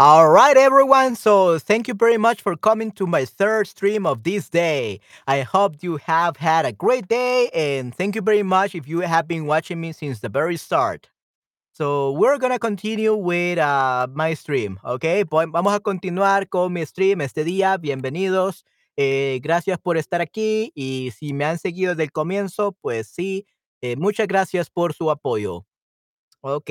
[0.00, 1.14] All right, everyone.
[1.14, 5.00] So, thank you very much for coming to my third stream of this day.
[5.26, 9.00] I hope you have had a great day, and thank you very much if you
[9.00, 11.10] have been watching me since the very start.
[11.74, 15.24] So, we're gonna continue with uh, my stream, okay?
[15.24, 17.78] Vamos a continuar con mi stream este día.
[17.80, 18.64] Bienvenidos.
[18.96, 23.46] Eh, gracias por estar aquí y si me han seguido desde el comienzo, pues sí,
[23.82, 25.66] eh, muchas gracias por su apoyo.
[26.42, 26.70] Ok.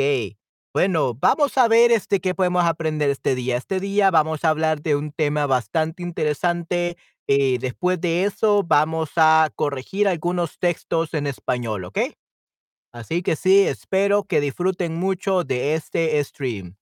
[0.73, 3.57] Bueno, vamos a ver este qué podemos aprender este día.
[3.57, 6.97] Este día vamos a hablar de un tema bastante interesante.
[7.27, 11.99] eh, después de eso, vamos a corregir algunos textos en español, ¿ok?
[12.93, 16.75] Así que sí, espero que disfruten mucho de este stream.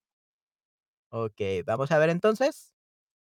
[1.09, 2.73] Ok, vamos a ver entonces.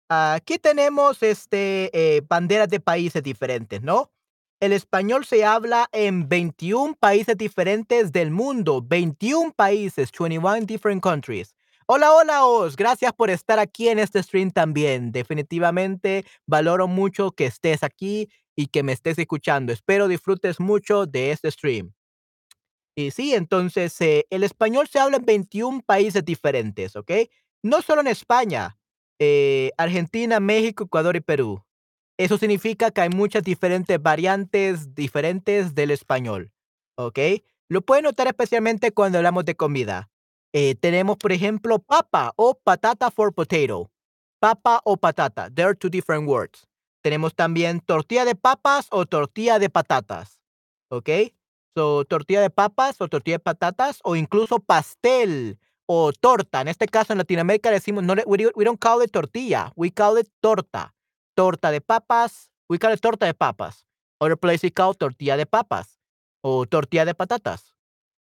[0.10, 4.12] Aquí tenemos este eh, banderas de países diferentes, ¿no?
[4.64, 11.54] El español se habla en 21 países diferentes del mundo, 21 países, 21 different countries.
[11.86, 12.78] Hola, hola, Os.
[12.78, 15.12] Gracias por estar aquí en este stream también.
[15.12, 19.74] Definitivamente valoro mucho que estés aquí y que me estés escuchando.
[19.74, 21.92] Espero disfrutes mucho de este stream.
[22.96, 27.12] Y sí, entonces eh, el español se habla en 21 países diferentes, ¿ok?
[27.64, 28.78] No solo en España,
[29.20, 31.62] eh, Argentina, México, Ecuador y Perú.
[32.24, 36.54] Eso significa que hay muchas diferentes variantes diferentes del español,
[36.96, 37.20] ¿ok?
[37.68, 40.10] Lo pueden notar especialmente cuando hablamos de comida.
[40.54, 43.92] Eh, tenemos, por ejemplo, papa o patata for potato.
[44.40, 45.50] Papa o patata.
[45.54, 46.66] There are two different words.
[47.02, 50.40] Tenemos también tortilla de papas o tortilla de patatas,
[50.88, 51.10] ¿ok?
[51.76, 56.62] So, tortilla de papas o tortilla de patatas o incluso pastel o torta.
[56.62, 60.18] En este caso, en Latinoamérica decimos, no, we, we don't call it tortilla, we call
[60.18, 60.94] it torta.
[61.36, 63.86] Torta de papas, we call it torta de papas.
[64.20, 66.00] Other place we call tortilla de papas
[66.42, 67.76] o tortilla de patatas.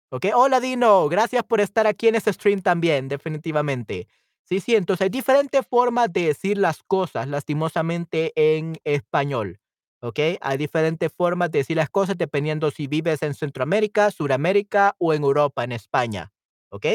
[0.10, 0.28] ¿Ok?
[0.36, 4.08] Hola Dino, gracias por estar aquí en este stream también, definitivamente.
[4.44, 9.62] Sí, sí, entonces hay diferentes formas de decir las cosas, lastimosamente, en español.
[10.02, 10.20] ¿ok?
[10.42, 15.24] Hay diferentes formas de decir las cosas dependiendo si vives en Centroamérica, Suramérica o en
[15.24, 16.32] Europa, en España,
[16.70, 16.88] ¿ok?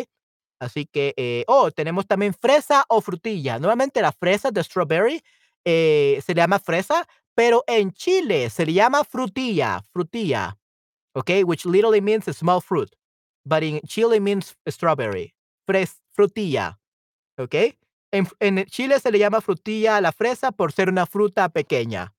[0.59, 3.59] Así que, eh, oh, tenemos también fresa o frutilla.
[3.59, 5.23] Nuevamente la fresa de strawberry
[5.67, 10.57] eh, se le llama fresa, pero en Chile se le llama frutilla, frutilla,
[11.13, 11.45] ¿ok?
[11.45, 12.95] Which literally means small fruit,
[13.45, 15.35] but in Chile means strawberry,
[16.15, 16.79] frutilla,
[17.37, 17.77] ¿ok?
[18.13, 22.15] En, Chile se le llama frutilla a la fresa por ser una fruta pequeña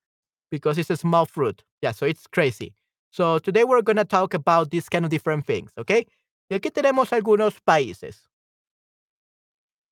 [0.52, 1.64] because it's a small fruit.
[1.82, 2.74] Yeah, so it's crazy.
[3.10, 6.06] So today we're to talk about these kind of different things, okay?
[6.50, 8.28] Y aquí tenemos algunos países.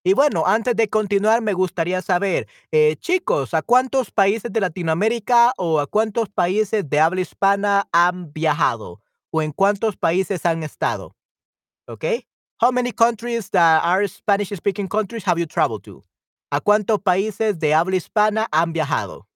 [0.08, 5.52] Y bueno, antes de continuar, me gustaría saber, eh, chicos, ¿a cuántos países de Latinoamérica
[5.58, 9.02] o a cuántos países de habla hispana han viajado?
[9.32, 11.16] ¿O en cuántos países han estado?
[11.88, 12.06] ¿Ok?
[12.62, 16.06] How many countries that are Spanish speaking countries have you traveled to?
[16.52, 19.28] ¿A cuántos países de habla hispana han viajado?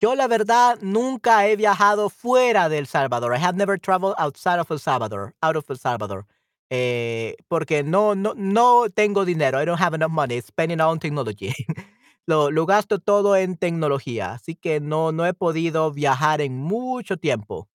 [0.00, 3.34] Yo la verdad nunca he viajado fuera de El Salvador.
[3.34, 6.24] I have never traveled outside of El Salvador, out of El Salvador.
[6.70, 9.60] Eh, porque no, no, no tengo dinero.
[9.60, 11.52] I don't have enough money spending on technology.
[12.26, 14.34] lo, lo gasto todo en tecnología.
[14.34, 17.68] Así que no, no he podido viajar en mucho tiempo.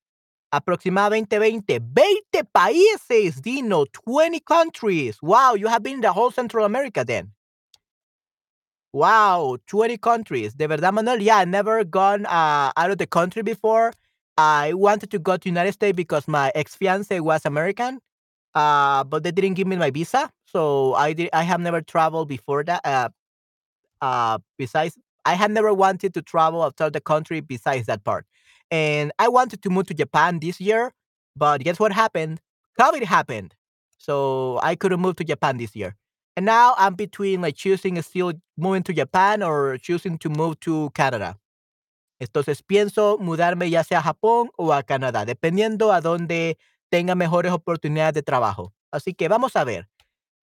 [0.51, 1.79] Aproximadamente 20.
[1.79, 3.85] 20 países, Dino.
[4.05, 5.17] 20 countries.
[5.21, 7.33] Wow, you have been in the whole Central America then.
[8.93, 10.53] Wow, 20 countries.
[10.53, 13.93] De verdad, Manuel, yeah, I never gone uh, out of the country before.
[14.37, 17.99] I wanted to go to United States because my ex-fiance was American,
[18.55, 20.29] uh, but they didn't give me my visa.
[20.47, 22.81] So I did, I have never traveled before that.
[22.85, 23.09] Uh,
[24.01, 28.25] uh, besides, I had never wanted to travel outside the country besides that part.
[28.71, 30.93] And I wanted to move to Japan this year,
[31.35, 32.41] but guess what happened?
[32.79, 33.55] COVID happened.
[33.97, 35.95] So I couldn't move to Japan this year.
[36.35, 40.89] And now I'm between like choosing still moving to Japan or choosing to move to
[40.95, 41.37] Canada.
[42.19, 46.57] Entonces pienso mudarme ya sea a Japón o a Canadá, dependiendo a dónde
[46.89, 48.73] tenga mejores oportunidades de trabajo.
[48.91, 49.89] Así que vamos a ver.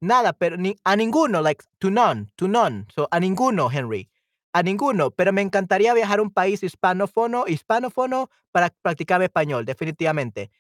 [0.01, 2.87] Nada, pero ni, a ninguno, like to none, to none.
[2.95, 4.09] So a ninguno, Henry.
[4.53, 10.51] A ninguno, pero me encantaría viajar a un país hispanófono, hispanófono para practicar español, definitivamente.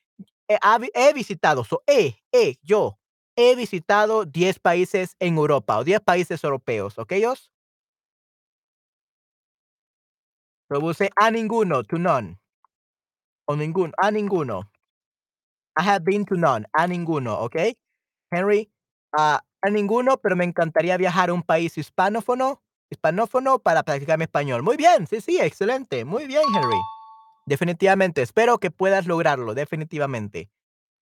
[0.48, 2.99] He visitado, so he, he, yo,
[3.40, 7.12] he visitado 10 países en Europa o 10 países europeos, ¿ok?
[10.68, 12.38] Produce a ninguno, to none.
[13.46, 14.70] O ninguno, a ninguno.
[15.76, 17.56] I have been to none, a ninguno, ¿ok?
[18.30, 18.70] Henry,
[19.16, 24.24] uh, a ninguno, pero me encantaría viajar a un país hispanófono, hispanófono para practicar mi
[24.24, 24.62] español.
[24.62, 26.04] Muy bien, sí, sí, excelente.
[26.04, 26.78] Muy bien, Henry.
[27.46, 30.48] Definitivamente, espero que puedas lograrlo, definitivamente.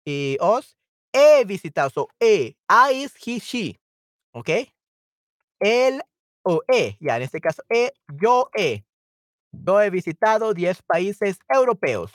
[0.07, 0.78] Y os,
[1.13, 3.81] he visitado, so, e, I is he, she,
[4.33, 4.51] ¿ok?
[5.61, 6.03] Él
[6.43, 8.85] o e, ya en este caso, e, yo he.
[9.53, 12.13] Yo he visitado 10 países europeos.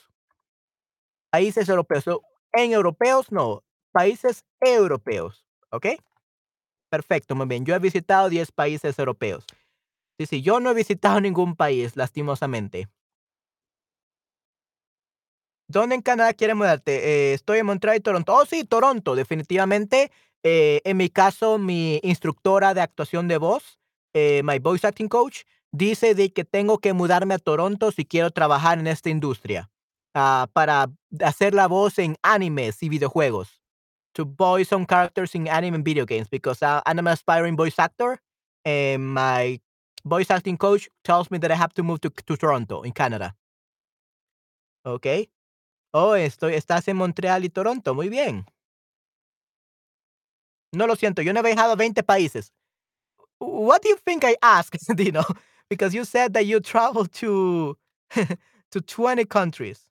[1.31, 2.06] Países europeos.
[2.54, 3.63] En europeos, no.
[3.92, 5.45] Países europeos.
[5.72, 5.88] ¿Ok?
[6.90, 7.66] Perfecto, muy bien.
[7.66, 9.45] Yo he visitado 10 países europeos.
[10.19, 12.88] Sí, sí, yo no he visitado ningún país, lastimosamente.
[15.73, 17.31] ¿Dónde en Canadá quieres mudarte?
[17.31, 18.35] Eh, estoy en Montreal Toronto.
[18.35, 20.11] Oh, sí, Toronto, definitivamente.
[20.43, 23.79] Eh, en mi caso, mi instructora de actuación de voz,
[24.13, 25.41] eh, my voice acting coach,
[25.71, 29.71] dice de que tengo que mudarme a Toronto si quiero trabajar en esta industria,
[30.13, 30.91] ah, para
[31.21, 33.59] hacer la voz en animes y videojuegos.
[34.13, 37.79] To voice some characters in anime and video games because I, I'm an aspiring voice
[37.79, 38.21] actor
[38.63, 39.59] and my
[40.05, 43.33] voice acting coach tells me that I have to move to, to Toronto in Canada.
[44.85, 45.32] Okay.
[45.95, 48.45] Oh, estoy estás en Montreal y Toronto, muy bien.
[50.72, 52.51] No, lo siento, yo no he viajado a 20 países.
[53.40, 55.24] What do you think I asked, Dino?
[55.69, 57.78] Because you said that you traveled to
[58.72, 59.88] to 20 countries.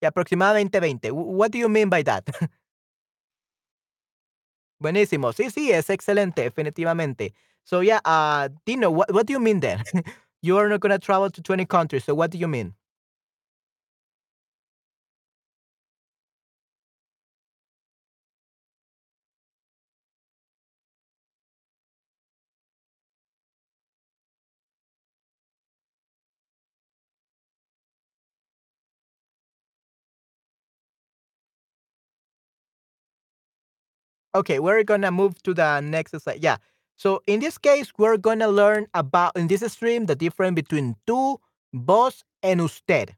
[0.00, 1.10] Y aproximadamente 20.
[1.10, 2.24] What do you mean by that?
[4.80, 5.32] Buenísimo.
[5.32, 7.34] Sí, sí, es excelente, definitivamente.
[7.64, 9.82] So yeah, uh, Dino, what, what do you mean then?
[10.42, 12.04] you are not going to travel to 20 countries.
[12.04, 12.74] So what do you mean?
[34.34, 36.42] Okay, we're gonna move to the next slide.
[36.42, 36.56] Yeah.
[36.96, 41.38] So in this case, we're gonna learn about in this stream the difference between tú,
[41.72, 43.16] vos, and usted.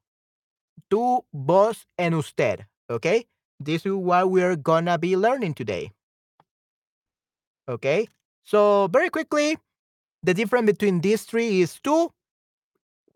[0.91, 2.67] Tú, vos, and usted.
[2.91, 3.27] Okay.
[3.59, 5.93] This is what we're gonna be learning today.
[7.69, 8.09] Okay.
[8.45, 9.59] So very quickly,
[10.23, 12.11] the difference between these three is tú.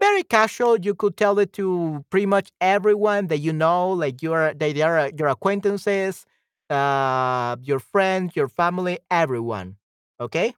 [0.00, 0.78] Very casual.
[0.78, 5.10] You could tell it to pretty much everyone that you know, like your they are
[5.16, 6.26] your acquaintances,
[6.70, 9.76] uh, your friends, your family, everyone.
[10.20, 10.54] Okay?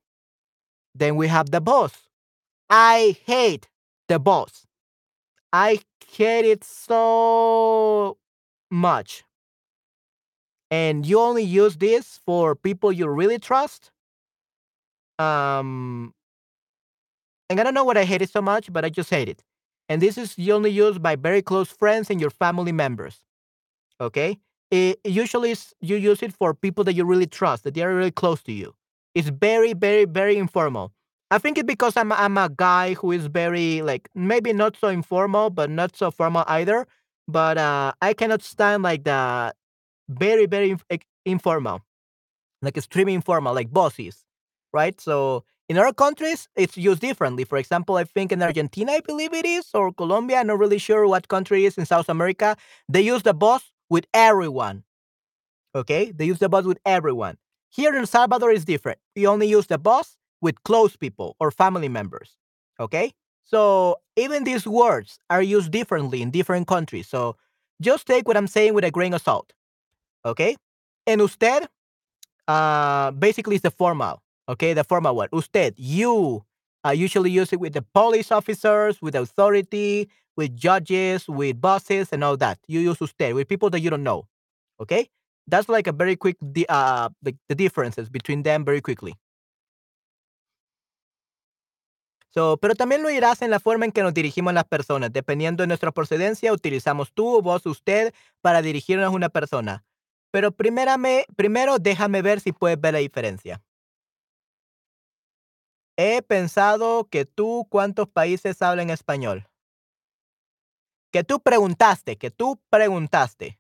[0.95, 1.93] Then we have the vos.
[2.71, 3.69] I hate
[4.09, 4.67] the vos.
[5.53, 8.19] I hate it so
[8.71, 9.25] much.
[10.71, 13.91] And you only use this for people you really trust.
[15.19, 16.13] Um,
[17.49, 19.43] and I don't know what I hate it so much, but I just hate it.
[19.89, 23.21] And this is only used by very close friends and your family members.
[24.01, 24.39] Okay?
[24.71, 28.11] It, usually you use it for people that you really trust, that they are really
[28.11, 28.75] close to you.
[29.15, 30.93] It's very, very, very informal.
[31.31, 34.89] I think it's because I'm I'm a guy who is very like maybe not so
[34.89, 36.87] informal, but not so formal either.
[37.29, 39.53] But uh, I cannot stand like the
[40.09, 40.85] very, very inf-
[41.25, 41.83] informal,
[42.63, 44.25] like extremely informal, like bosses,
[44.73, 45.01] right?
[45.01, 47.45] So in other countries, it's used differently.
[47.45, 50.79] For example, I think in Argentina, I believe it is, or Colombia, I'm not really
[50.79, 52.57] sure what country is in South America.
[52.89, 54.85] They use the vos with everyone.
[55.75, 56.11] Okay?
[56.11, 57.37] They use the vos with everyone.
[57.71, 58.99] Here in Salvador is different.
[59.15, 62.37] We only use the vos with close people or family members.
[62.81, 63.13] Okay?
[63.45, 67.09] So even these words are used differently in different countries.
[67.09, 67.37] So
[67.81, 69.53] just take what I'm saying with a grain of salt.
[70.25, 70.57] Okay?
[71.07, 71.69] And usted,
[72.49, 74.23] uh, basically is the formal.
[74.49, 75.29] Okay, the formal one.
[75.33, 76.45] Usted, you.
[76.85, 82.23] I usually use it with the police officers, with authority, with judges, with bosses, and
[82.25, 82.59] all that.
[82.69, 84.29] You use usted with people that you don't know.
[84.81, 85.09] Okay,
[85.47, 89.15] that's like a very quick di- uh the, the differences between them very quickly.
[92.31, 95.11] So, pero también lo irás en la forma en que nos dirigimos las personas.
[95.11, 98.13] Dependiendo de nuestra procedencia, utilizamos tú, vos, usted
[98.43, 99.85] para dirigirnos a una persona.
[100.31, 103.63] Pero primérame, primero déjame ver si puedes ver la diferencia.
[105.97, 109.47] He pensado que tú, ¿cuántos países hablan español?
[111.13, 113.59] Que tú preguntaste, que tú preguntaste.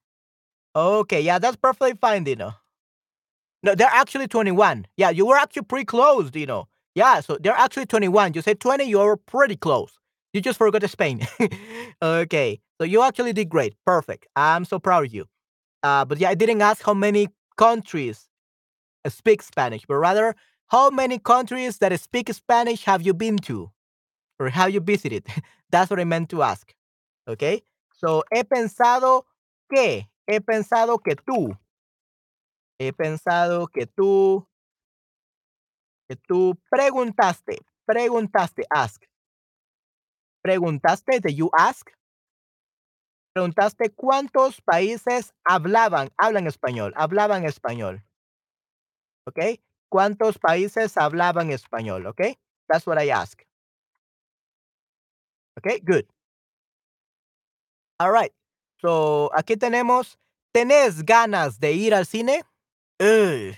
[0.74, 2.54] Okay, yeah, that's perfectly fine, Dino.
[3.62, 4.86] No, they're actually 21.
[4.96, 6.68] Yeah, you were actually pretty close, Dino.
[6.94, 8.34] Yeah, so they're actually 21.
[8.34, 9.98] You said 20, you were pretty close.
[10.32, 11.26] You just forgot Spain.
[12.02, 13.74] okay, so you actually did great.
[13.86, 14.26] Perfect.
[14.36, 15.26] I'm so proud of you.
[15.82, 18.28] Uh, but yeah, I didn't ask how many countries
[19.08, 20.34] speak Spanish, but rather
[20.68, 23.70] how many countries that speak Spanish have you been to
[24.38, 25.26] or have you visited?
[25.70, 26.74] That's what I meant to ask.
[27.26, 27.64] Okay?
[27.92, 29.26] So, he pensado
[29.68, 31.58] que, he pensado que tú,
[32.78, 34.46] he pensado que tú,
[36.08, 39.02] que tú preguntaste, preguntaste, ask.
[40.42, 41.90] Preguntaste, did you ask?
[43.34, 48.02] Preguntaste cuántos países hablaban, hablan español, hablaban español.
[49.26, 49.60] ¿Ok?
[49.90, 52.06] ¿Cuántos países hablaban español?
[52.06, 52.38] ¿Ok?
[52.68, 53.42] That's what I ask.
[55.58, 56.06] Okay, good.
[57.98, 58.32] All right.
[58.80, 60.16] So, aquí tenemos,
[60.54, 62.42] ¿tenés ganas de ir al cine?
[63.00, 63.56] Ugh.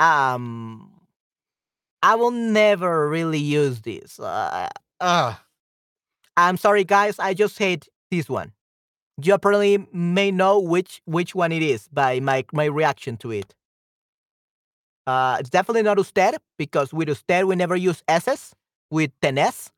[0.00, 0.90] Um,
[2.02, 4.18] I will never really use this.
[4.18, 4.68] Uh,
[5.00, 5.34] uh.
[6.36, 7.18] I'm sorry, guys.
[7.18, 8.52] I just hate this one.
[9.22, 13.54] You probably may know which which one it is by my my reaction to it.
[15.06, 18.54] Uh, it's definitely not usted because with usted we never use s's.
[18.90, 19.70] With tenés,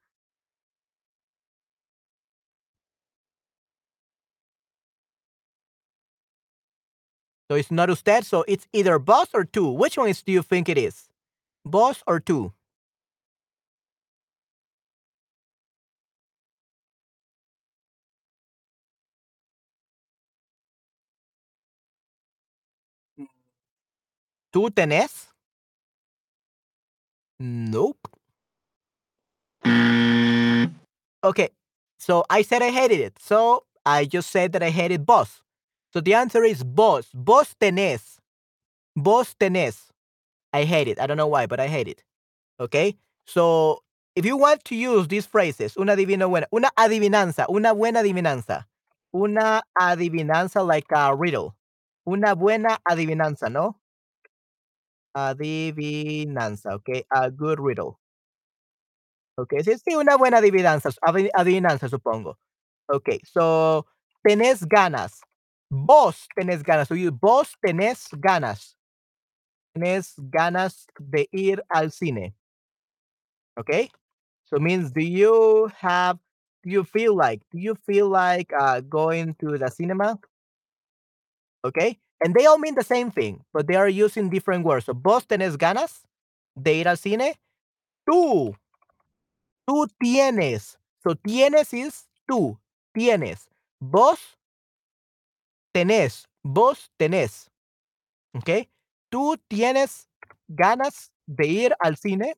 [7.48, 8.24] so it's not usted.
[8.24, 9.74] So it's either vos or tú.
[9.76, 11.08] Which one is, do you think it is?
[11.64, 12.52] Vos or tú?
[24.52, 25.28] ¿Tú tenés?
[27.38, 28.08] Nope.
[29.64, 30.74] Mm.
[31.24, 31.48] Okay,
[31.98, 33.18] so I said I hated it.
[33.20, 35.42] So I just said that I hated vos.
[35.92, 37.08] So the answer is boss.
[37.14, 38.18] Vos tenés.
[38.96, 39.90] Vos tenés.
[40.52, 41.00] I hate it.
[41.00, 42.02] I don't know why, but I hate it.
[42.60, 42.96] Okay?
[43.26, 43.82] So
[44.16, 48.64] if you want to use these phrases, una divina buena, una adivinanza, una buena adivinanza,
[49.14, 51.54] una adivinanza like a riddle,
[52.06, 53.76] una buena adivinanza, ¿no?
[55.16, 57.02] Adivinanza, okay?
[57.10, 57.98] A good riddle.
[59.38, 62.38] Okay, sí, sí, una buena adivinanza, adi- adivinanza, supongo.
[62.88, 63.86] Okay, so
[64.24, 65.20] tenés ganas.
[65.70, 66.88] Vos tenés ganas.
[66.88, 68.76] So you, vos tenés ganas.
[69.74, 72.34] Tenés ganas de ir al cine.
[73.58, 73.90] Okay?
[74.44, 76.18] So it means do you have
[76.62, 80.18] do you feel like do you feel like uh, going to the cinema?
[81.64, 81.98] Okay?
[82.24, 84.86] And they all mean the same thing, but they are using different words.
[84.86, 86.02] So vos tenés ganas
[86.56, 87.34] de ir al cine.
[88.08, 88.54] Tú.
[89.68, 90.76] Tú tienes.
[91.02, 92.56] So tienes is tú.
[92.96, 93.48] Tienes.
[93.80, 94.35] Vos
[95.76, 96.26] tenés.
[96.42, 97.50] Vos tenés.
[98.34, 98.70] Okay?
[99.10, 100.08] Tú tienes
[100.48, 102.34] ganas de ir al cine.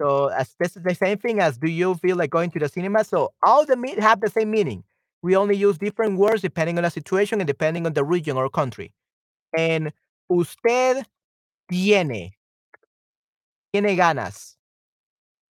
[0.00, 2.68] So as this is the same thing as do you feel like going to the
[2.68, 3.04] cinema?
[3.04, 4.84] So all the me- have the same meaning.
[5.22, 8.50] We only use different words depending on the situation and depending on the region or
[8.50, 8.92] country.
[9.56, 9.92] And
[10.28, 11.06] usted
[11.70, 12.32] tiene,
[13.72, 14.56] tiene ganas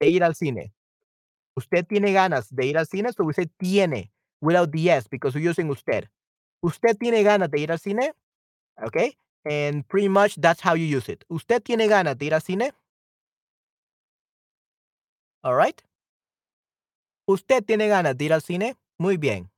[0.00, 0.72] de ir al cine.
[1.56, 5.34] Usted tiene ganas de ir al cine, so we say tiene without the s because
[5.34, 6.08] we're using usted.
[6.66, 8.12] Usted tiene ganas de ir al cine,
[8.82, 9.16] okay?
[9.44, 11.24] And pretty much that's how you use it.
[11.30, 12.72] Usted tiene ganas de ir al cine.
[15.44, 15.80] All right?
[17.28, 18.74] Usted tiene ganas de ir al cine.
[18.98, 19.48] Muy bien.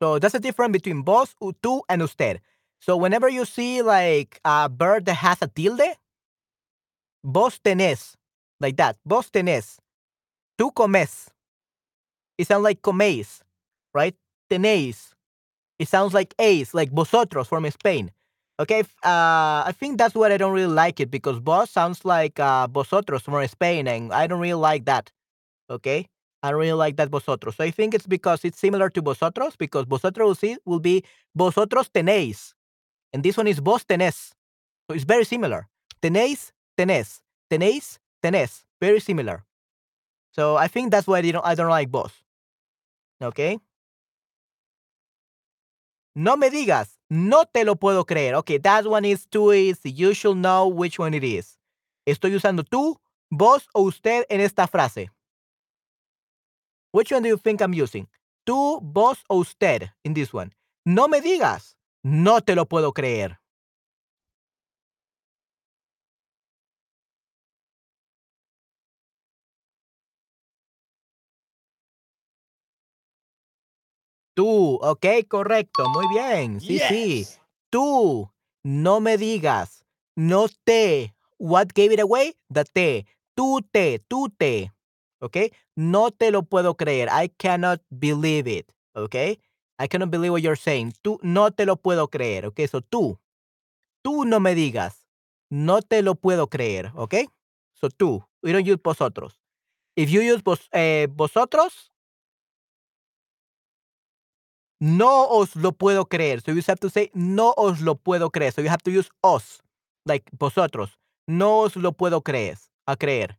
[0.00, 2.40] So that's the difference between vos, tú, and usted.
[2.80, 5.98] So whenever you see like a bird that has a tilde,
[7.22, 8.14] vos tenés,
[8.58, 8.96] like that.
[9.04, 9.80] Vos tenés.
[10.58, 11.31] Tú comes.
[12.38, 13.40] It sounds like coméis,
[13.94, 14.14] right?
[14.50, 15.12] Tenéis.
[15.78, 18.10] It sounds like ace, like vosotros from Spain.
[18.60, 22.38] Okay, uh, I think that's what I don't really like it because vos sounds like
[22.38, 25.10] uh, vosotros from Spain, and I don't really like that.
[25.70, 26.06] Okay,
[26.42, 27.56] I don't really like that vosotros.
[27.56, 31.02] So I think it's because it's similar to vosotros because vosotros will, be
[31.34, 32.52] vosotros tenéis,
[33.12, 34.32] and this one is vos tenés.
[34.88, 35.66] So it's very similar.
[36.02, 37.20] Tenéis, tenés,
[37.50, 38.62] tenéis, tenés.
[38.80, 39.44] Very similar.
[40.32, 42.12] So I think that's why I don't I don't like vos.
[43.22, 43.58] Okay.
[46.14, 48.34] No me digas, no te lo puedo creer.
[48.34, 49.90] Okay, that one is too easy.
[49.90, 51.58] You should know which one it is.
[52.06, 52.96] Estoy usando tú,
[53.30, 55.08] vos o usted en esta frase.
[56.92, 58.08] Which one do you think I'm using?
[58.46, 60.52] Tú, vos o usted in this one.
[60.84, 63.38] No me digas, no te lo puedo creer.
[74.34, 76.60] Tú, ok, correcto, muy bien.
[76.60, 77.26] Sí, sí.
[77.70, 78.30] Tú,
[78.62, 79.84] no me digas,
[80.16, 81.14] no te.
[81.38, 82.34] What gave it away?
[82.52, 83.06] The te.
[83.34, 84.72] Tú te, tú te.
[85.20, 85.36] Ok,
[85.76, 87.08] no te lo puedo creer.
[87.12, 88.70] I cannot believe it.
[88.94, 90.92] Ok, I cannot believe what you're saying.
[91.02, 92.46] Tú, no te lo puedo creer.
[92.46, 93.18] Ok, so tú.
[94.02, 95.06] Tú no me digas,
[95.50, 96.90] no te lo puedo creer.
[96.94, 97.14] Ok,
[97.74, 98.24] so tú.
[98.42, 99.40] We don't use vosotros.
[99.94, 101.91] If you use vos, eh, vosotros,
[104.82, 106.40] no os lo puedo creer.
[106.40, 108.52] So you have to say no os lo puedo creer.
[108.52, 109.62] So you have to use os,
[110.04, 110.98] like vosotros.
[111.28, 112.58] No os lo puedo creer.
[112.88, 113.38] A creer.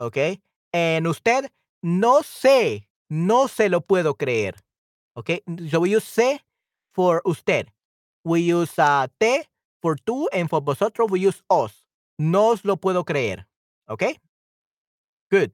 [0.00, 0.40] Okay?
[0.72, 1.50] And usted,
[1.82, 4.54] no sé, no se lo puedo creer.
[5.18, 5.42] Okay?
[5.70, 6.40] So we use se
[6.94, 7.68] for usted.
[8.24, 9.44] We use uh, te
[9.82, 11.84] for tú, and for vosotros we use os.
[12.18, 13.46] No os lo puedo creer.
[13.90, 14.18] Okay?
[15.30, 15.52] Good.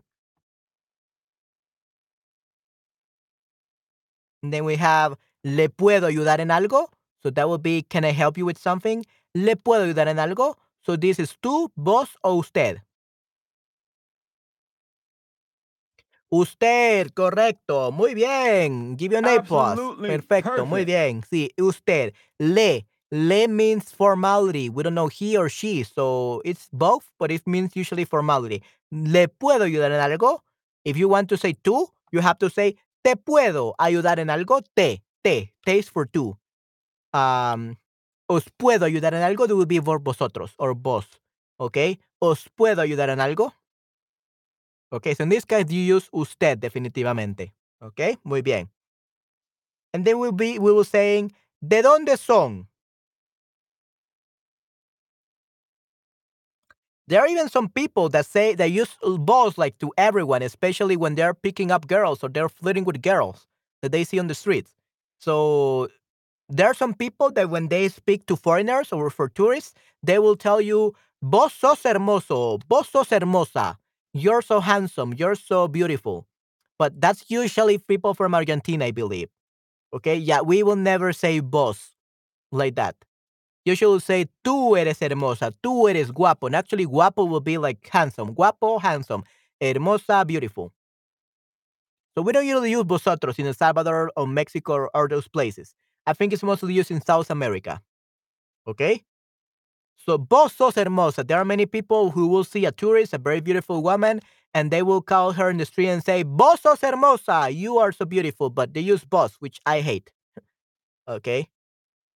[4.42, 6.88] And then we have le puedo ayudar en algo.
[7.22, 9.04] So that would be can I help you with something?
[9.34, 10.56] Le puedo ayudar en algo.
[10.82, 12.82] So this is tú, vos o usted.
[16.32, 17.92] Usted, correcto.
[17.92, 18.96] Muy bien.
[18.96, 19.78] Give you an A plus.
[20.00, 20.64] Perfecto.
[20.64, 21.22] Muy bien.
[21.22, 22.14] Sí, usted.
[22.38, 22.86] Le.
[23.10, 24.68] Le means formality.
[24.68, 28.62] We don't know he or she, so it's both, but it means usually formality.
[28.92, 30.42] Le puedo ayudar en algo.
[30.84, 34.62] If you want to say tú, you have to say te puedo ayudar en algo.
[34.74, 35.02] Te.
[35.22, 35.54] Te.
[35.64, 36.38] Te for tú.
[37.12, 37.76] Um,
[38.28, 39.44] os puedo ayudar en algo.
[39.44, 41.06] It will be for vosotros or vos.
[41.58, 42.00] Okay.
[42.18, 43.54] Os puedo ayudar en algo.
[44.92, 47.54] Okay, so in this case you use usted definitivamente.
[47.80, 48.70] Okay, muy bien.
[49.94, 52.68] And then we'll be we will saying ¿De dónde son?
[57.10, 61.16] There are even some people that say they use vos like to everyone, especially when
[61.16, 63.48] they're picking up girls or they're flirting with girls
[63.82, 64.76] that they see on the streets.
[65.20, 65.88] So
[66.48, 70.36] there are some people that when they speak to foreigners or for tourists, they will
[70.36, 73.78] tell you, vos sos hermoso, vos sos hermosa.
[74.14, 75.14] You're so handsome.
[75.14, 76.26] You're so beautiful.
[76.78, 79.28] But that's usually people from Argentina, I believe.
[79.94, 80.16] Okay.
[80.16, 80.42] Yeah.
[80.42, 81.90] We will never say vos
[82.52, 82.96] like that.
[83.64, 85.52] You should say tú eres hermosa.
[85.62, 86.46] Tú eres guapo.
[86.46, 88.32] And actually, guapo will be like handsome.
[88.32, 89.24] Guapo, handsome.
[89.60, 90.72] Hermosa, beautiful.
[92.16, 95.74] So we don't usually use vosotros in El Salvador or Mexico or, those places.
[96.06, 97.80] I think it's mostly used in South America.
[98.66, 99.04] Okay?
[99.96, 101.22] So, vos sos hermosa.
[101.22, 104.20] There are many people who will see a tourist, a very beautiful woman,
[104.54, 107.50] and they will call her in the street and say, Vos sos hermosa.
[107.50, 108.48] You are so beautiful.
[108.50, 110.10] But they use vos, which I hate.
[111.08, 111.48] okay.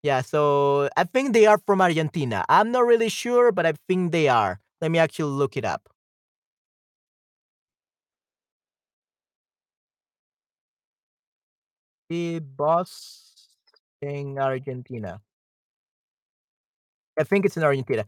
[0.03, 0.21] Yeah.
[0.21, 2.43] So, I think they are from Argentina.
[2.49, 4.59] I'm not really sure, but I think they are.
[4.81, 5.89] Let me actually look it up.
[12.09, 13.57] The vos
[14.01, 15.21] in Argentina.
[17.19, 18.05] I think it's in Argentina.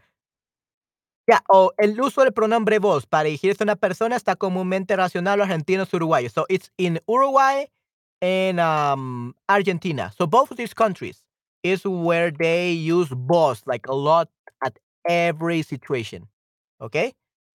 [1.27, 5.33] Ya, o el uso del pronombre vos para dirigirse a una persona está comúnmente relacionado
[5.33, 6.31] a los argentinos uruguayos.
[6.33, 7.65] So it's in Uruguay
[8.21, 10.11] and um, Argentina.
[10.17, 11.23] So both of these countries
[11.65, 14.29] is where they use vos like a lot
[14.63, 14.77] at
[15.09, 16.27] every situation.
[16.79, 17.13] Okay?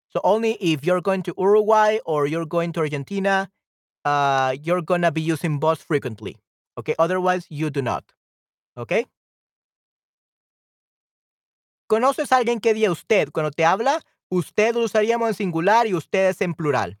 [0.09, 3.49] So only if you're going to Uruguay or you're going to Argentina,
[4.03, 6.35] uh, you're gonna be using vos frequently.
[6.77, 6.95] Okay?
[6.99, 8.03] Otherwise, you do not.
[8.77, 9.05] Okay?
[11.87, 14.01] ¿Conoces a alguien que diga usted cuando te habla?
[14.29, 16.97] Usted lo usaríamos en singular y ustedes en plural.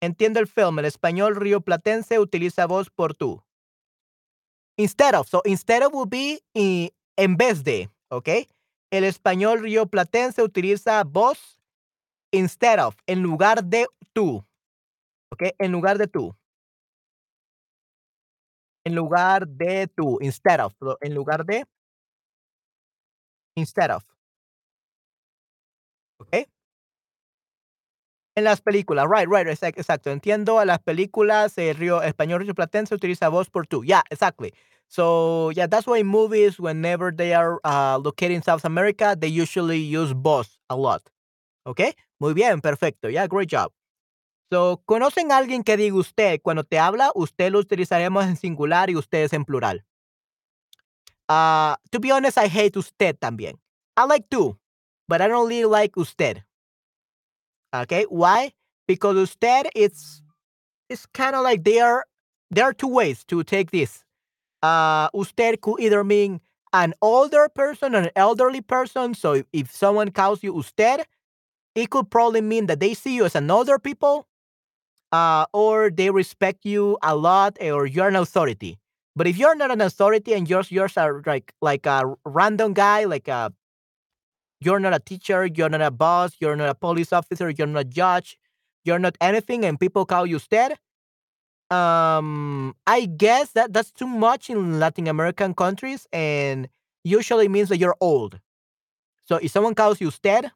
[0.00, 0.78] Entiendo el film.
[0.78, 3.43] El español río platense utiliza vos por tú.
[4.76, 5.28] Instead of.
[5.28, 7.90] So instead of will be en vez de.
[8.10, 8.28] ¿Ok?
[8.90, 11.60] El español río platense utiliza vos
[12.32, 12.96] instead of.
[13.06, 14.44] En lugar de tú.
[15.32, 15.42] ¿Ok?
[15.58, 16.36] En lugar de tú.
[18.84, 20.18] En lugar de tú.
[20.20, 20.74] Instead of.
[21.00, 21.64] En lugar de.
[23.56, 24.13] Instead of.
[28.36, 30.10] En las películas, right, right, exacto.
[30.10, 33.84] Entiendo, a las películas, el río español río platense utiliza voz por tú.
[33.84, 34.52] Yeah, exactly.
[34.88, 39.78] So, yeah, that's why movies, whenever they are uh, located in South America, they usually
[39.78, 41.02] use voz a lot.
[41.64, 41.80] ¿Ok?
[42.18, 43.08] Muy bien, perfecto.
[43.08, 43.72] Yeah, great job.
[44.52, 47.12] So, ¿conocen alguien que diga usted cuando te habla?
[47.14, 49.84] Usted lo utilizaremos en singular y ustedes en plural.
[51.28, 53.58] Uh, to be honest, I hate usted también.
[53.96, 54.58] I like tú
[55.08, 56.42] but I don't really like usted.
[57.74, 58.52] Okay, why?
[58.86, 60.22] Because usted it's
[60.88, 62.04] it's kind of like there
[62.50, 64.04] there are two ways to take this.
[64.62, 66.40] Uh, usted could either mean
[66.72, 69.14] an older person, an elderly person.
[69.14, 71.04] So if, if someone calls you usted,
[71.74, 74.26] it could probably mean that they see you as an older people,
[75.12, 78.78] uh, or they respect you a lot, or you're an authority.
[79.16, 83.04] But if you're not an authority and yours yours are like like a random guy,
[83.04, 83.52] like a
[84.64, 87.80] you're not a teacher, you're not a boss, you're not a police officer, you're not
[87.80, 88.38] a judge,
[88.84, 90.76] you're not anything, and people call you usted.
[91.70, 96.68] Um, I guess that that's too much in Latin American countries, and
[97.04, 98.40] usually means that you're old.
[99.26, 100.50] So if someone calls you usted,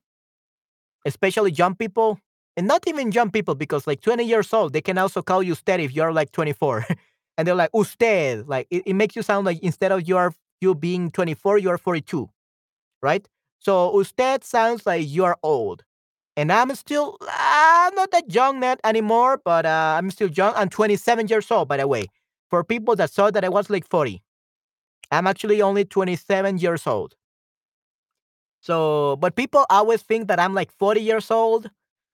[1.04, 2.18] especially young people,
[2.56, 5.50] and not even young people, because like 20 years old, they can also call you
[5.50, 6.86] usted if you're like 24.
[7.38, 8.46] and they're like usted.
[8.48, 11.70] Like it, it makes you sound like instead of you are you being 24, you
[11.70, 12.28] are 42,
[13.02, 13.26] right?
[13.58, 15.84] So usted sounds like you are old.
[16.36, 20.54] And I'm still I'm not that young net anymore, but uh, I'm still young.
[20.56, 22.06] I'm 27 years old, by the way.
[22.50, 24.22] For people that thought that I was like 40,
[25.12, 27.14] I'm actually only 27 years old.
[28.60, 31.70] So, but people always think that I'm like 40 years old.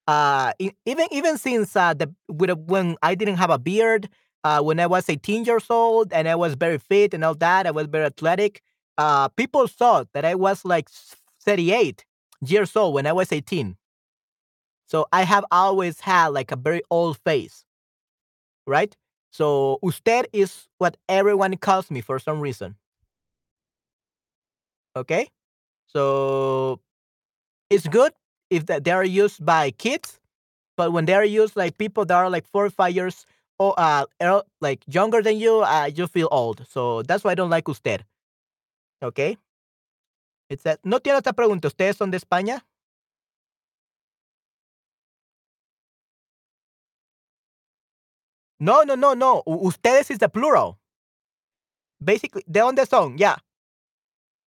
[0.06, 0.52] Uh,
[0.84, 4.08] even even since uh, the a, when I didn't have a beard,
[4.44, 7.66] uh, when I was 18 years old and I was very fit and all that,
[7.66, 8.60] I was very athletic.
[8.98, 10.88] Uh, people thought that I was like
[11.44, 12.04] 38
[12.46, 13.76] years old when I was 18.
[14.86, 17.64] So I have always had like a very old face,
[18.66, 18.96] right?
[19.30, 22.76] So usted is what everyone calls me for some reason.
[24.96, 25.28] Okay,
[25.86, 26.80] so
[27.70, 28.12] it's good
[28.50, 30.20] if they are used by kids
[30.76, 33.26] But when they're used like people that are like four or five years
[33.58, 34.06] or uh
[34.60, 36.66] like younger than you, uh, you feel old.
[36.70, 38.04] So that's why I don't like usted.
[39.02, 39.36] Okay.
[40.48, 40.64] It's.
[40.84, 41.68] No tiene otra pregunta.
[41.68, 42.62] ¿Ustedes son de España?
[48.60, 49.42] No, no, no, no.
[49.46, 50.78] Ustedes is the plural.
[52.02, 53.16] Basically, ¿de dónde son?
[53.18, 53.36] Yeah.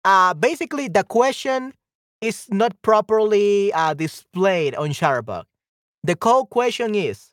[0.04, 1.72] Uh, basically, the question
[2.20, 5.44] is not properly uh, displayed on Shutterbug.
[6.04, 7.32] The call question is,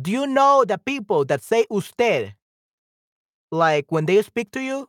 [0.00, 2.34] do you know the people that say usted
[3.52, 4.88] like when they speak to you?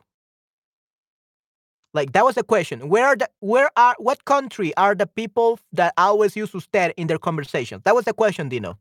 [1.94, 2.88] Like that was the question.
[2.88, 7.06] Where are the where are what country are the people that always use usted in
[7.06, 7.82] their conversations?
[7.84, 8.78] That was the question, Dino.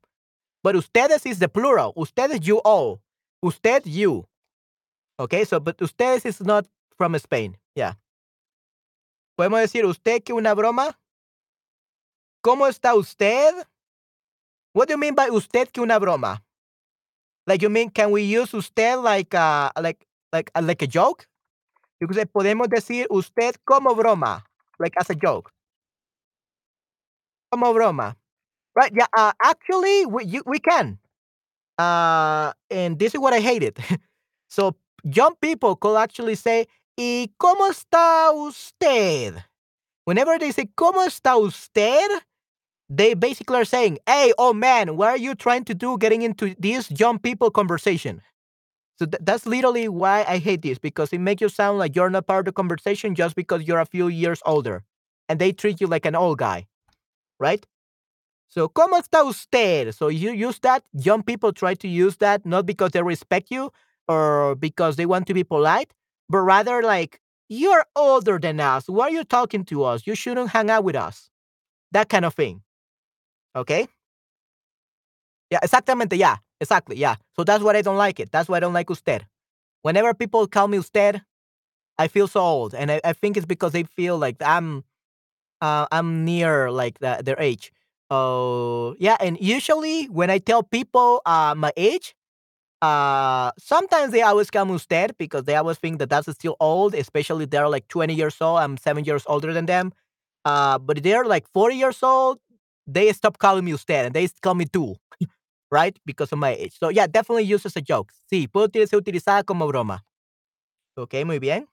[0.63, 1.93] But ustedes is the plural.
[1.95, 3.01] Ustedes you all.
[3.41, 4.25] Usted you.
[5.19, 6.65] Okay, so but ustedes is not
[6.97, 7.57] from Spain.
[7.75, 7.93] Yeah.
[9.39, 10.95] Podemos decir usted que una broma.
[12.43, 13.53] ¿Cómo está usted?
[14.73, 16.41] What do you mean by usted que una broma?
[17.47, 21.27] Like you mean can we use usted like uh like like uh, like a joke?
[21.99, 24.43] Because podemos decir usted como broma,
[24.79, 25.51] like as a joke.
[27.51, 28.15] Como broma.
[28.75, 28.91] Right?
[28.93, 29.07] Yeah.
[29.17, 30.99] Uh, actually, we you, we can.
[31.77, 33.77] Uh, and this is what I hated.
[34.49, 39.43] so young people could actually say, "Y cómo está usted?"
[40.05, 42.09] Whenever they say "Cómo está usted,"
[42.89, 46.55] they basically are saying, "Hey, oh man, what are you trying to do getting into
[46.59, 48.21] this young people conversation?"
[48.97, 52.09] So th- that's literally why I hate this because it makes you sound like you're
[52.09, 54.83] not part of the conversation just because you're a few years older,
[55.29, 56.67] and they treat you like an old guy,
[57.39, 57.65] right?
[58.49, 59.93] So, ¿cómo está usted?
[59.93, 60.83] So you use that.
[60.93, 63.71] Young people try to use that not because they respect you
[64.07, 65.93] or because they want to be polite,
[66.29, 68.87] but rather like you're older than us.
[68.87, 70.07] Why are you talking to us?
[70.07, 71.29] You shouldn't hang out with us.
[71.91, 72.63] That kind of thing.
[73.55, 73.87] Okay?
[75.49, 76.15] Yeah, exactamente.
[76.17, 76.97] Yeah, exactly.
[76.97, 77.15] Yeah.
[77.35, 78.31] So that's why I don't like it.
[78.31, 79.25] That's why I don't like usted.
[79.83, 81.21] Whenever people call me usted,
[81.99, 84.83] I feel so old, and I, I think it's because they feel like I'm
[85.61, 87.71] uh, I'm near like the, their age.
[88.11, 92.15] Oh, yeah, and usually when I tell people uh, my age,
[92.81, 97.45] uh, sometimes they always come usted because they always think that that's still old, especially
[97.45, 98.59] they're like 20 years old.
[98.59, 99.93] I'm seven years older than them.
[100.45, 102.39] Uh, but they're like 40 years old,
[102.87, 104.95] they stop calling me usted and they call me tú,
[105.75, 105.99] right?
[106.05, 106.73] Because of my age.
[106.79, 108.13] So yeah, definitely use as a joke.
[108.31, 109.99] Sí, puede ser utilizada como broma.
[110.97, 111.67] Ok, muy bien.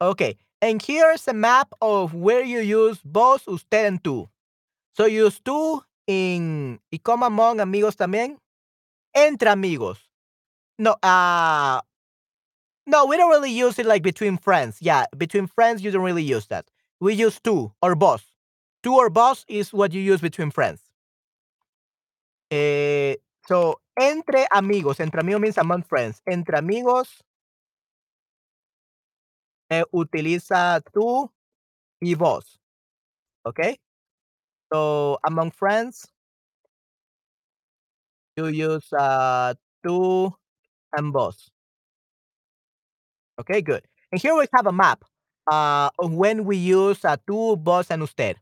[0.00, 4.28] Okay, and here's a map of where you use vos, usted, and tú.
[4.94, 8.36] So use tú in y como among amigos también.
[9.14, 9.98] Entre amigos.
[10.78, 11.80] No, uh
[12.86, 14.78] no, we don't really use it like between friends.
[14.80, 16.66] Yeah, between friends you don't really use that.
[17.00, 18.22] We use tú or vos.
[18.84, 20.80] Tú or vos is what you use between friends.
[22.50, 23.16] Eh,
[23.48, 26.22] so entre amigos, entre amigos means among friends.
[26.26, 27.22] Entre amigos
[29.70, 31.32] eh, utiliza tú
[32.00, 32.60] y vos.
[33.44, 33.78] Okay?
[34.72, 36.08] So among friends
[38.36, 39.54] you use uh
[39.84, 40.32] tú
[40.96, 41.50] and vos.
[43.38, 43.82] Okay, good.
[44.12, 45.04] And here we have a map
[45.50, 48.36] uh, of when we use uh, tú, vos, and usted.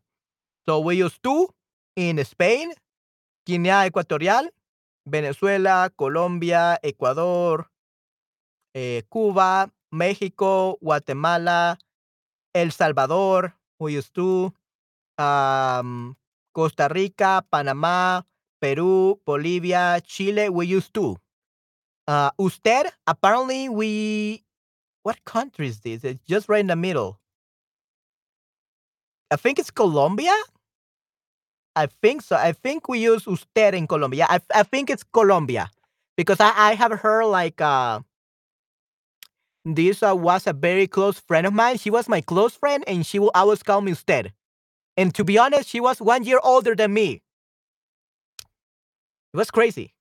[0.68, 1.48] So we use tú
[1.96, 2.72] in Spain,
[3.46, 4.52] Guinea Ecuatorial,
[5.04, 7.70] Venezuela, Colombia, Ecuador,
[8.74, 11.78] eh, Cuba, México, Guatemala,
[12.54, 14.54] El Salvador, we use tú,
[15.18, 16.14] um,
[16.52, 18.26] Costa Rica, Panama,
[18.60, 21.18] Peru, Bolivia, Chile, we use tú.
[22.06, 24.44] Uh, usted, apparently we
[25.04, 26.02] What country is this?
[26.02, 27.20] It's just right in the middle.
[29.30, 30.32] I think it's Colombia.
[31.76, 32.36] I think so.
[32.36, 34.26] I think we use usted in Colombia.
[34.28, 35.70] I, I think it's Colombia
[36.16, 38.00] because I, I have heard like uh
[39.64, 41.78] this uh, was a very close friend of mine.
[41.78, 44.32] She was my close friend, and she will always call me usted.
[44.96, 47.22] And to be honest, she was one year older than me.
[49.32, 49.94] It was crazy.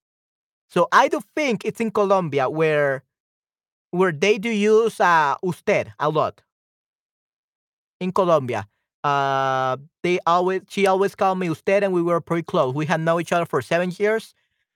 [0.69, 3.03] So I do think it's in Colombia where
[3.91, 6.41] where they do use uh, usted a lot.
[7.99, 8.67] In Colombia,
[9.03, 12.73] uh, they always she always called me usted, and we were pretty close.
[12.73, 14.33] We had known each other for seven years.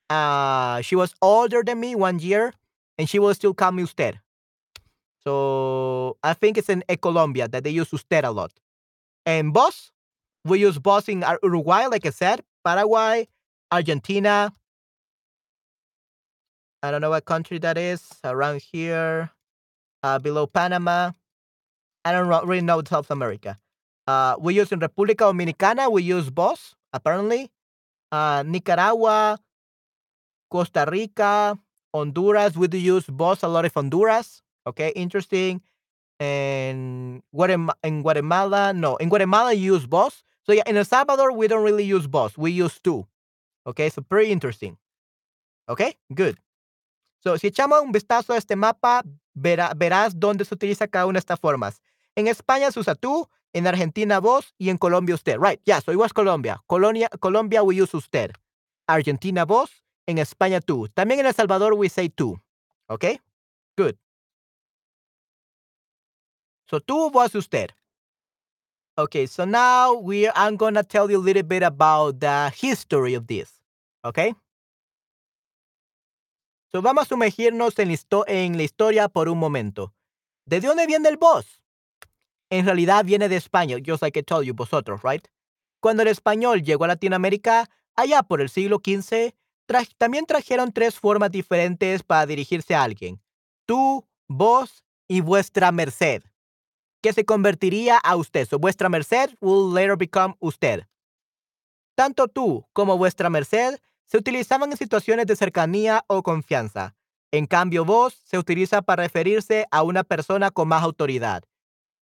[0.09, 2.53] Uh, she was older than me one year,
[2.97, 4.19] and she will still call me usted.
[5.23, 8.51] So I think it's in Colombia that they use usted a lot.
[9.25, 9.91] And vos,
[10.45, 13.27] we use vos in Uruguay, like I said, Paraguay,
[13.71, 14.53] Argentina.
[16.81, 19.31] I don't know what country that is around here,
[20.03, 21.11] uh, below Panama.
[22.05, 23.59] I don't really know South America.
[24.07, 27.51] Uh, we use in República Dominicana, we use boss, apparently.
[28.09, 29.37] Uh, Nicaragua,
[30.49, 31.59] Costa Rica,
[31.93, 34.41] Honduras, we do use boss a lot of Honduras.
[34.65, 35.61] Okay, interesting.
[36.19, 40.23] And Guatemala, in Guatemala, no, in Guatemala you use boss.
[40.43, 42.37] So yeah, in El Salvador we don't really use boss.
[42.37, 43.05] We use tú.
[43.67, 44.77] Okay, so pretty interesting.
[45.69, 46.37] Okay, good.
[47.19, 49.03] So si echamos un vistazo a este mapa,
[49.35, 51.81] verá, verás dónde se utiliza cada una de estas formas.
[52.15, 55.37] En España se usa tú, en Argentina vos y en Colombia usted.
[55.39, 56.61] Right, yeah, so it was Colombia.
[56.67, 58.31] Colombia, Colombia we use usted.
[58.87, 59.69] Argentina vos,
[60.07, 60.87] en España tú.
[60.93, 62.39] También en El Salvador we say tú.
[62.89, 63.19] Okay,
[63.77, 63.97] good.
[66.69, 67.73] So tú was usted.
[68.97, 73.27] Okay, so now we I'm gonna tell you a little bit about the history of
[73.27, 73.59] this.
[74.03, 74.33] Okay.
[76.71, 79.93] So vamos a sumergirnos en, la historia por un momento.
[80.45, 81.61] ¿De dónde viene el boss?
[82.49, 85.27] En realidad viene de España, just like I told you, vosotros, right?
[85.79, 89.33] Cuando el español llegó a Latinoamérica, allá por el siglo XV,
[89.97, 93.21] también trajeron tres formas diferentes para dirigirse a alguien.
[93.65, 96.23] Tú, vos y vuestra merced
[97.01, 98.47] que se convertiría a usted.
[98.47, 100.87] So, vuestra merced will later become usted.
[101.95, 106.95] Tanto tú como vuestra merced se utilizaban en situaciones de cercanía o confianza.
[107.31, 111.43] En cambio, vos se utiliza para referirse a una persona con más autoridad.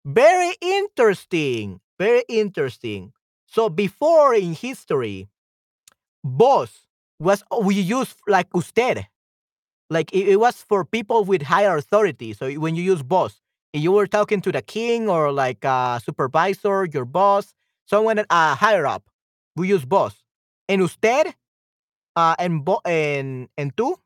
[0.05, 1.81] Very interesting.
[1.99, 3.13] Very interesting.
[3.47, 5.29] So before in history,
[6.25, 6.87] vos
[7.19, 9.07] was we use like usted.
[9.91, 12.33] Like it, it was for people with higher authority.
[12.33, 13.41] So when you use vos,
[13.73, 17.55] you were talking to the king or like a supervisor, your boss,
[17.87, 19.05] someone uh, higher up,
[19.57, 20.15] we use vos.
[20.69, 21.35] En usted,
[22.17, 23.97] uh, en, bo en, en tú,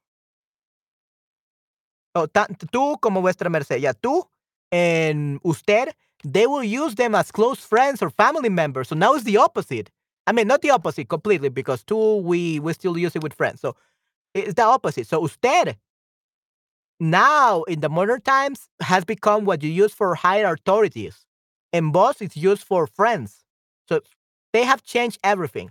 [2.15, 4.25] oh, tú como vuestra merced, ya tú,
[4.73, 8.89] en usted, they will use them as close friends or family members.
[8.89, 9.91] So now it's the opposite.
[10.27, 13.61] I mean, not the opposite completely because tú, we, we still use it with friends.
[13.61, 13.77] So
[14.35, 15.07] it's the opposite.
[15.07, 15.77] So usted
[17.01, 21.25] now in the modern times has become what you use for higher authorities
[21.73, 23.45] and vos is used for friends
[23.89, 24.01] so
[24.53, 25.71] they have changed everything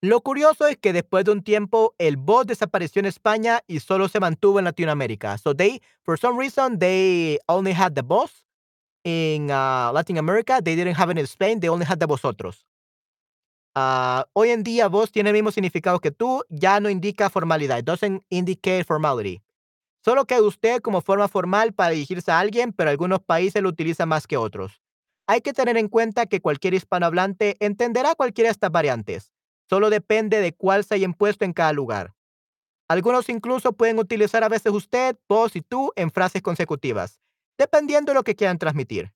[0.00, 4.08] Lo curioso es que después de un tiempo el boss desapareció en España y solo
[4.08, 5.38] se mantuvo en Latinoamérica.
[5.38, 8.44] So they, for some reason, they only had the boss
[9.02, 10.60] in uh, Latin America.
[10.62, 11.58] They didn't have it in Spain.
[11.58, 12.64] They only had the vosotros.
[13.74, 16.44] Uh, hoy en día, vos tiene el mismo significado que tú.
[16.48, 17.78] Ya no indica formalidad.
[17.78, 19.42] It doesn't indicate formality.
[20.04, 24.08] Solo que usted como forma formal para dirigirse a alguien, pero algunos países lo utilizan
[24.08, 24.80] más que otros.
[25.26, 29.32] Hay que tener en cuenta que cualquier hispanohablante entenderá cualquiera de estas variantes.
[29.68, 32.14] Solo depende de cuál se haya impuesto en cada lugar.
[32.88, 37.20] Algunos incluso pueden utilizar a veces usted, vos y tú en frases consecutivas,
[37.58, 39.12] dependiendo de lo que quieran transmitir.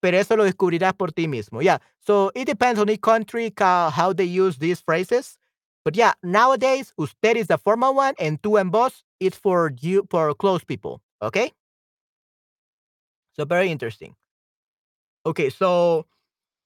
[0.00, 1.60] Pero eso lo descubrirás por ti mismo.
[1.60, 5.38] Yeah, so it depends on each country how they use these phrases.
[5.84, 10.06] But yeah, nowadays, usted is the formal one and tú and vos it's for you
[10.10, 11.02] for close people.
[11.20, 11.52] Okay.
[13.36, 14.16] So very interesting.
[15.26, 16.06] Okay, so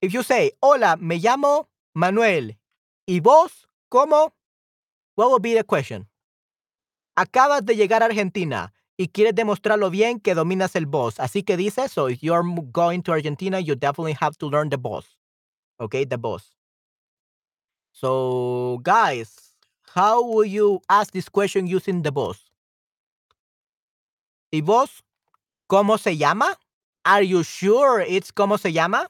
[0.00, 1.66] if you say, Hola, me llamo
[1.96, 2.52] Manuel.
[3.06, 4.34] ¿Y vos cómo?
[5.16, 6.08] What will be the question?
[7.16, 11.20] Acabas de llegar a Argentina y quieres demostrar lo bien que dominas el vos.
[11.20, 14.76] Así que dices, so if you're going to Argentina, you definitely have to learn the
[14.76, 15.18] vos.
[15.78, 16.56] Okay, the vos.
[17.92, 19.56] So, guys,
[19.94, 22.50] how will you ask this question using the vos?
[24.52, 25.02] ¿Y vos
[25.68, 26.56] cómo se llama?
[27.04, 29.06] Are you sure it's cómo se llama?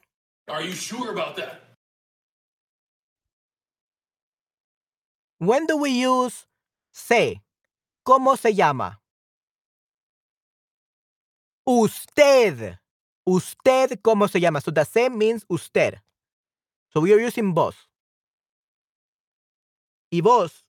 [0.47, 1.64] Are you sure about that?
[5.45, 6.47] When do we use
[6.91, 7.41] se?
[8.03, 9.01] ¿Cómo se llama?
[11.65, 12.79] Usted.
[13.25, 14.61] Usted, ¿cómo se llama?
[14.61, 16.01] So the se means usted.
[16.93, 17.75] So we are using vos.
[20.11, 20.65] Y vos,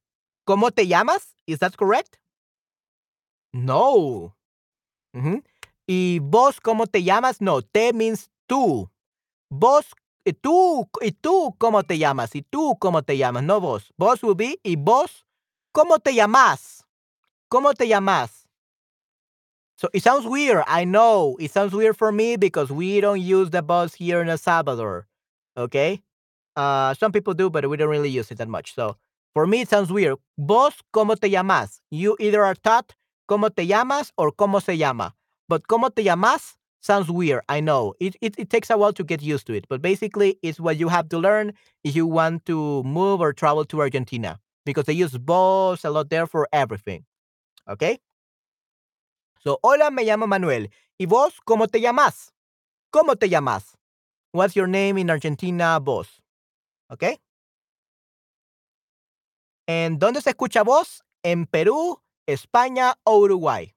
[0.46, 1.34] ¿Cómo te llamas?
[1.46, 2.18] Is that correct?
[3.52, 4.36] No.
[5.88, 7.40] Y vos, ¿cómo te llamas?
[7.40, 8.88] No, te means tú.
[9.50, 9.86] Vos,
[10.26, 12.34] y tú, y tú, ¿cómo te llamas?
[12.34, 13.44] Y tú, ¿cómo te llamas?
[13.44, 13.92] No vos.
[13.96, 15.24] Vos will be, y vos,
[15.72, 16.84] ¿cómo te llamas?
[17.48, 18.46] ¿Cómo te llamas?
[19.78, 20.64] So it sounds weird.
[20.66, 24.28] I know it sounds weird for me because we don't use the vos here in
[24.28, 25.06] El Salvador.
[25.56, 26.02] Okay.
[26.56, 28.74] Uh, some people do, but we don't really use it that much.
[28.74, 28.96] So
[29.34, 30.16] for me, it sounds weird.
[30.38, 31.80] Vos, ¿cómo te llamas?
[31.90, 32.94] You either are taught
[33.28, 34.12] ¿cómo te llamas?
[34.16, 35.14] or ¿cómo se llama?
[35.48, 36.56] But ¿cómo te llamas?
[36.86, 37.42] Sounds weird.
[37.48, 37.94] I know.
[38.00, 39.66] It, it, it takes a while to get used to it.
[39.68, 41.52] But basically, it's what you have to learn
[41.84, 46.08] if you want to move or travel to Argentina because they use vos a lot
[46.08, 47.04] there for everything.
[47.68, 47.98] Okay.
[49.42, 50.68] So, hola, me llamo Manuel.
[50.98, 52.32] ¿Y vos, cómo te llamas?
[52.92, 53.74] ¿Cómo te llamas?
[54.32, 56.20] What's your name in Argentina, vos?
[56.90, 57.18] Okay.
[59.68, 61.02] ¿En dónde se escucha vos?
[61.22, 63.75] ¿En Perú, España o Uruguay?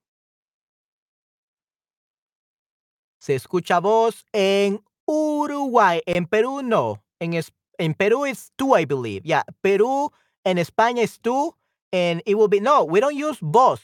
[3.20, 6.02] Se escucha vos en Uruguay.
[6.06, 7.02] En Perú, no.
[7.20, 9.22] En, es- en Perú, it's tú, I believe.
[9.26, 9.44] Yeah.
[9.64, 10.12] Perú,
[10.46, 11.54] en España, is tú.
[11.92, 13.82] And it will be, no, we don't use vos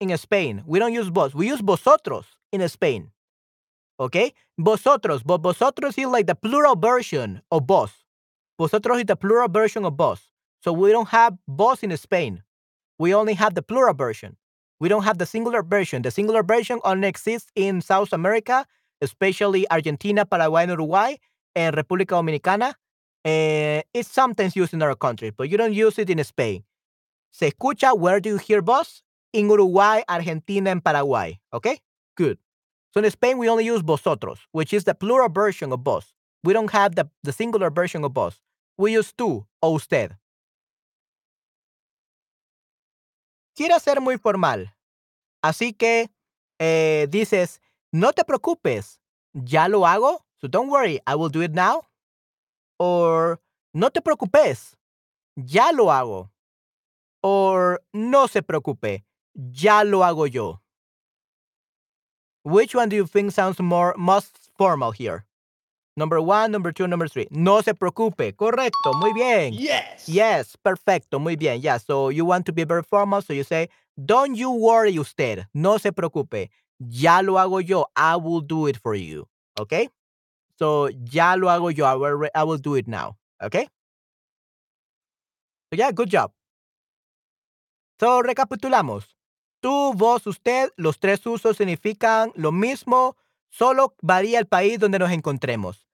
[0.00, 0.62] in Spain.
[0.66, 1.34] We don't use vos.
[1.34, 3.10] We use vosotros in Spain.
[3.98, 4.34] Okay?
[4.58, 5.22] Vosotros.
[5.24, 7.90] But vosotros is like the plural version of vos.
[8.58, 10.20] Vosotros is the plural version of vos.
[10.62, 12.42] So we don't have vos in Spain.
[12.98, 14.36] We only have the plural version.
[14.80, 16.02] We don't have the singular version.
[16.02, 18.66] The singular version only exists in South America,
[19.00, 21.16] especially Argentina, Paraguay, and Uruguay,
[21.54, 22.74] and República Dominicana.
[23.24, 26.62] Eh, it's sometimes used in other countries, but you don't use it in Spain.
[27.32, 29.02] Se escucha, where do you hear vos?
[29.32, 31.38] In Uruguay, Argentina, and Paraguay.
[31.52, 31.78] Okay?
[32.16, 32.38] Good.
[32.94, 36.14] So in Spain, we only use vosotros, which is the plural version of vos.
[36.44, 38.38] We don't have the, the singular version of vos.
[38.78, 40.16] We use tú o usted.
[43.56, 44.72] Quiero ser muy formal.
[45.42, 46.08] Así que
[46.58, 47.60] eh, dices,
[47.92, 48.98] no te preocupes,
[49.34, 50.18] ya lo hago.
[50.40, 51.82] So don't worry, I will do it now.
[52.78, 53.38] Or
[53.72, 54.74] no te preocupes,
[55.36, 56.30] ya lo hago.
[57.22, 59.02] Or no se preocupe,
[59.34, 60.60] ya lo hago yo.
[62.44, 65.24] Which one do you think sounds more most formal here?
[65.96, 67.26] Number one, number two, number three.
[67.30, 68.34] No se preocupe.
[68.36, 68.92] Correcto.
[69.00, 69.54] Muy bien.
[69.54, 70.06] Yes.
[70.06, 71.60] Yes, perfecto, muy bien.
[71.62, 73.70] Yeah, so you want to be very formal, so you say,
[74.04, 78.76] don't you worry usted, no se preocupe, ya lo hago yo, I will do it
[78.76, 79.88] for you, okay?
[80.58, 83.68] So, ya lo hago yo, I will, I will do it now, okay?
[85.70, 86.32] So, yeah, good job.
[87.98, 89.16] So, recapitulamos.
[89.60, 93.16] Tú, vos, usted, los tres usos significan lo mismo,
[93.50, 95.86] solo varía el país donde nos encontremos.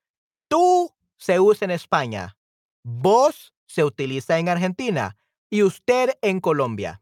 [0.49, 2.37] Tú se usa en España,
[2.83, 5.16] vos se utiliza en Argentina
[5.49, 7.02] y usted en Colombia.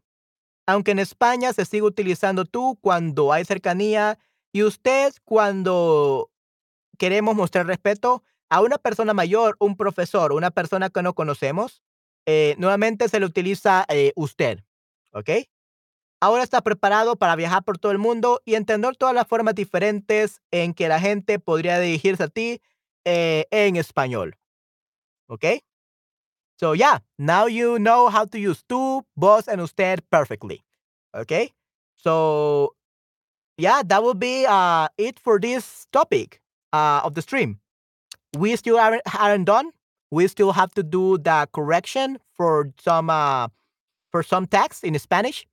[0.71, 4.17] Aunque en España se sigue utilizando tú cuando hay cercanía
[4.53, 6.31] y usted cuando
[6.97, 11.83] queremos mostrar respeto a una persona mayor, un profesor, una persona que no conocemos,
[12.25, 14.63] eh, nuevamente se le utiliza eh, usted.
[15.11, 15.29] ¿Ok?
[16.21, 20.41] Ahora está preparado para viajar por todo el mundo y entender todas las formas diferentes
[20.51, 22.61] en que la gente podría dirigirse a ti
[23.03, 24.37] eh, en español.
[25.27, 25.43] ¿Ok?
[26.61, 30.61] So yeah, now you know how to use tú, vos, and usted perfectly.
[31.17, 31.51] Okay?
[31.97, 32.75] So
[33.57, 36.39] yeah, that will be uh, it for this topic
[36.71, 37.59] uh, of the stream.
[38.37, 39.71] We still aren't, aren't done.
[40.11, 43.47] We still have to do the correction for some uh,
[44.11, 45.47] for some text in Spanish.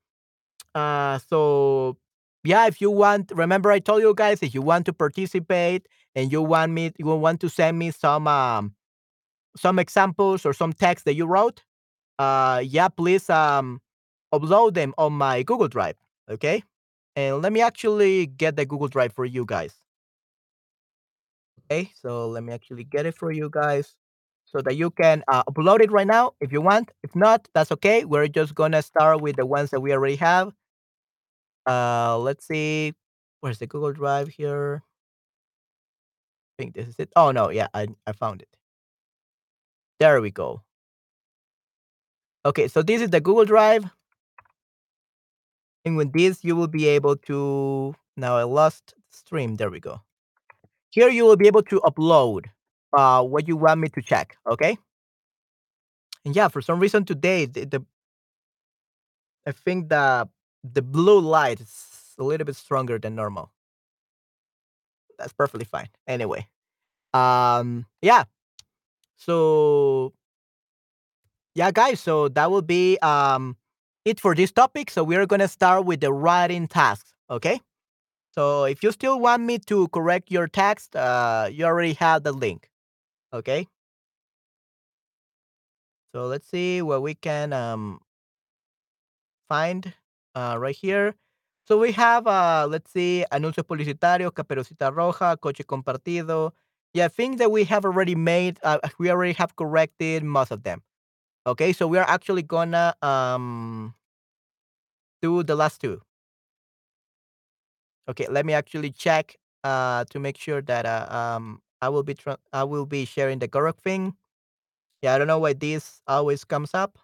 [0.74, 1.96] Uh, so
[2.44, 6.30] yeah, if you want, remember I told you guys if you want to participate and
[6.30, 8.74] you want me, you want to send me some um,
[9.56, 11.62] some examples or some text that you wrote,
[12.18, 13.80] uh, yeah, please um,
[14.34, 15.96] upload them on my Google Drive.
[16.30, 16.62] Okay,
[17.16, 19.74] and let me actually get the Google Drive for you guys.
[21.70, 23.94] Okay, so let me actually get it for you guys
[24.46, 26.90] so that you can uh, upload it right now if you want.
[27.02, 28.04] If not, that's okay.
[28.04, 30.52] We're just gonna start with the ones that we already have.
[31.66, 32.94] Uh, let's see.
[33.40, 34.82] Where's the Google Drive here?
[36.58, 37.10] I think this is it.
[37.16, 38.57] Oh no, yeah, I I found it.
[40.00, 40.62] There we go.
[42.46, 43.84] Okay, so this is the Google Drive.
[45.84, 47.94] And with this, you will be able to.
[48.16, 49.56] Now I lost stream.
[49.56, 50.00] There we go.
[50.90, 52.46] Here you will be able to upload
[52.96, 54.36] uh, what you want me to check.
[54.46, 54.78] Okay.
[56.24, 57.84] And yeah, for some reason today, the, the
[59.46, 60.28] I think the
[60.62, 61.86] the blue light is
[62.18, 63.50] a little bit stronger than normal.
[65.18, 65.88] That's perfectly fine.
[66.06, 66.46] Anyway,
[67.14, 68.24] um, yeah.
[69.18, 70.14] So
[71.54, 72.00] yeah, guys.
[72.00, 73.56] So that will be um
[74.04, 74.90] it for this topic.
[74.90, 77.12] So we are gonna start with the writing tasks.
[77.30, 77.60] Okay.
[78.30, 82.32] So if you still want me to correct your text, uh, you already have the
[82.32, 82.70] link.
[83.32, 83.66] Okay.
[86.14, 88.00] So let's see what we can um,
[89.48, 89.92] find
[90.34, 91.14] uh, right here.
[91.66, 96.52] So we have, uh, let's see, anuncios publicitarios, caperucita roja, coche compartido.
[96.94, 100.62] Yeah, I think that we have already made, uh, we already have corrected most of
[100.62, 100.82] them.
[101.46, 103.94] Okay, so we are actually gonna um,
[105.22, 106.00] do the last two.
[108.08, 112.14] Okay, let me actually check uh, to make sure that uh, um, I will be
[112.14, 114.16] tra- I will be sharing the correct thing.
[115.02, 116.98] Yeah, I don't know why this always comes up.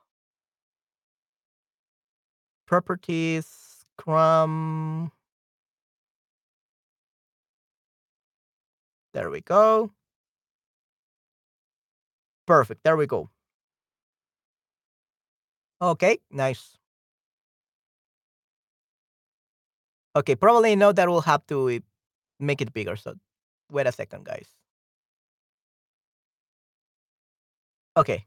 [2.67, 5.11] Properties, Chrome.
[9.15, 9.93] There we go.
[12.47, 12.83] Perfect.
[12.85, 13.31] There we go.
[15.81, 16.77] Okay, nice.
[20.17, 21.81] Okay, probably know that we'll have to
[22.41, 22.97] make it bigger.
[22.97, 23.15] So
[23.71, 24.49] wait a second, guys.
[27.97, 28.25] Okay.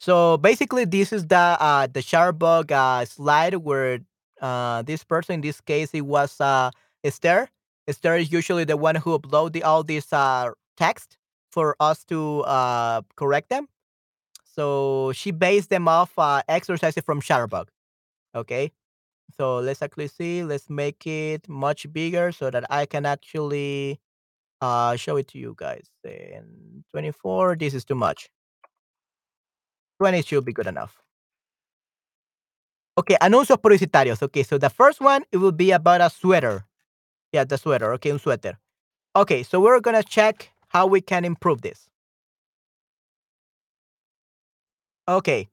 [0.00, 4.00] So basically, this is the uh, the Shutterbug uh, slide where
[4.40, 6.70] uh, this person, in this case, it was uh,
[7.02, 7.48] Esther.
[7.86, 11.16] Esther is usually the one who upload all this uh, text
[11.50, 13.68] for us to uh, correct them.
[14.44, 17.68] So she based them off uh, exercises from Shutterbug.
[18.34, 18.72] Okay.
[19.36, 20.44] So let's actually see.
[20.44, 24.00] Let's make it much bigger so that I can actually
[24.60, 25.88] uh, show it to you guys.
[26.04, 28.28] And 24, this is too much.
[29.98, 31.00] 20 should be good enough.
[32.96, 34.22] Okay, anuncios publicitarios.
[34.22, 36.64] Okay, so the first one, it will be about a sweater.
[37.34, 37.92] Yeah, the sweater.
[37.94, 38.60] Okay, un suéter.
[39.16, 41.90] Okay, so we're to check how we can improve this.
[45.08, 45.48] Okay.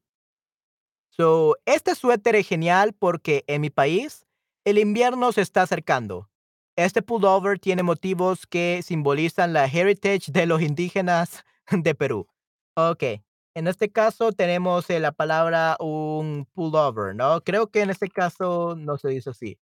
[1.09, 4.27] So, este suéter es genial porque en mi país
[4.63, 6.29] el invierno se está acercando.
[6.75, 12.27] Este pullover tiene motivos que simbolizan la heritage de los indígenas de Perú.
[12.75, 13.23] Ok.
[13.55, 17.41] En este caso tenemos eh, la palabra un pullover, ¿no?
[17.41, 19.57] Creo que en este caso no se dice así.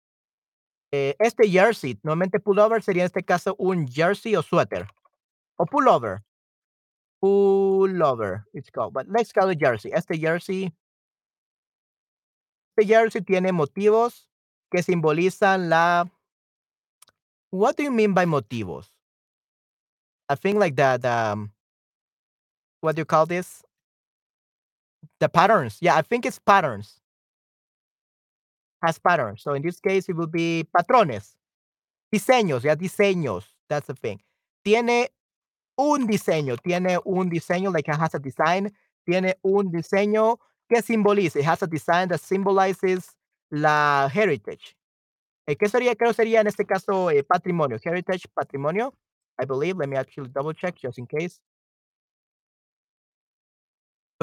[0.93, 4.87] Eh, este jersey, normalmente pullover sería en este caso un jersey o suéter.
[5.57, 6.23] O pullover.
[7.21, 8.93] Pullover, it's called.
[8.93, 9.91] But let's call it jersey.
[9.93, 10.73] Este jersey.
[12.77, 14.29] Este jersey tiene motivos
[14.71, 16.11] que simbolizan la.
[17.51, 18.91] What do you mean by motivos?
[20.29, 21.05] I think like that.
[21.05, 21.53] Um,
[22.81, 23.63] what do you call this?
[25.21, 25.79] The patterns.
[25.81, 27.01] Yeah, I think it's patterns.
[28.83, 29.43] Has patterns.
[29.43, 31.35] So in this case, it will be patrones.
[32.15, 33.45] Diseños, yeah, diseños.
[33.69, 34.21] That's the thing.
[34.65, 35.09] Tiene
[35.79, 36.57] un diseño.
[36.63, 38.73] Tiene un diseño, like it has a design.
[39.07, 41.37] Tiene un diseño que simboliza.
[41.37, 43.17] It has a design that symbolizes
[43.51, 44.77] la heritage.
[45.47, 45.95] Eh, ¿Qué sería?
[45.95, 47.79] Creo sería en este caso eh, patrimonio.
[47.83, 48.93] Heritage, patrimonio.
[49.39, 49.79] I believe.
[49.79, 51.41] Let me actually double check just in case.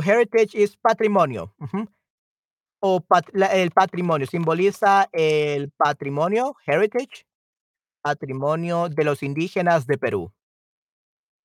[0.01, 1.53] Heritage is patrimonio.
[2.85, 4.27] O pat- la- el patrimonio.
[4.27, 7.25] Simboliza el patrimonio, heritage,
[8.01, 10.33] patrimonio de los indígenas de Perú.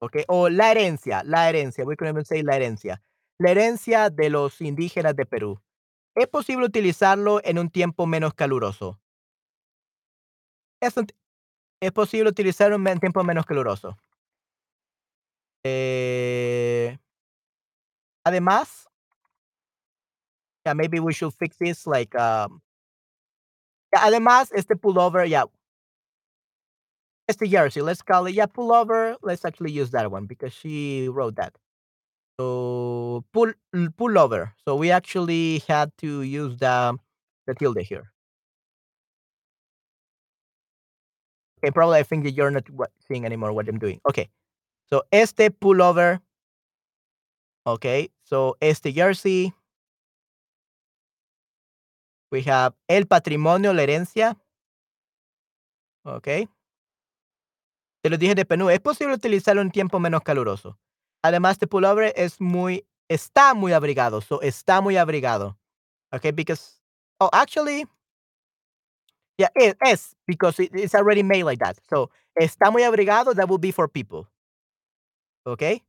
[0.01, 0.25] Okay.
[0.29, 1.85] O la herencia, la herencia.
[1.85, 3.03] Even say la herencia.
[3.39, 5.61] La herencia de los indígenas de Perú.
[6.17, 9.01] ¿Es posible utilizarlo en un tiempo menos caluroso?
[10.83, 10.95] Es,
[11.81, 13.97] es posible utilizarlo en un tiempo menos caluroso.
[15.65, 16.99] Eh,
[18.25, 18.88] además,
[20.69, 22.61] yeah, maybe we should fix this like um,
[23.93, 25.45] yeah, además este pullover, yeah,
[27.29, 29.17] este jersey, let's call it yeah pullover.
[29.23, 31.55] Let's actually use that one because she wrote that.
[32.39, 34.53] So pull pullover.
[34.67, 36.99] So we actually had to use the
[37.47, 38.13] the tilde here.
[41.59, 42.65] Okay, probably I think that you're not
[43.09, 44.01] seeing anymore what I'm doing.
[44.09, 44.29] Okay,
[44.91, 46.21] so este pullover.
[47.67, 49.55] Okay, so este jersey.
[52.31, 54.37] We have el patrimonio, la herencia.
[56.05, 56.49] Okay.
[58.05, 58.71] Te lo dije de Perú.
[58.71, 60.79] Es posible utilizarlo en tiempo menos caluroso.
[61.23, 64.21] Además, este pullover es muy, está muy abrigado.
[64.21, 65.59] So, está muy abrigado.
[66.13, 66.81] Okay, because,
[67.21, 67.87] oh, actually,
[69.39, 71.77] yeah, it is because it- it's already made like that.
[71.89, 74.29] So, está muy abrigado, that will be for people.
[75.47, 75.83] Okay.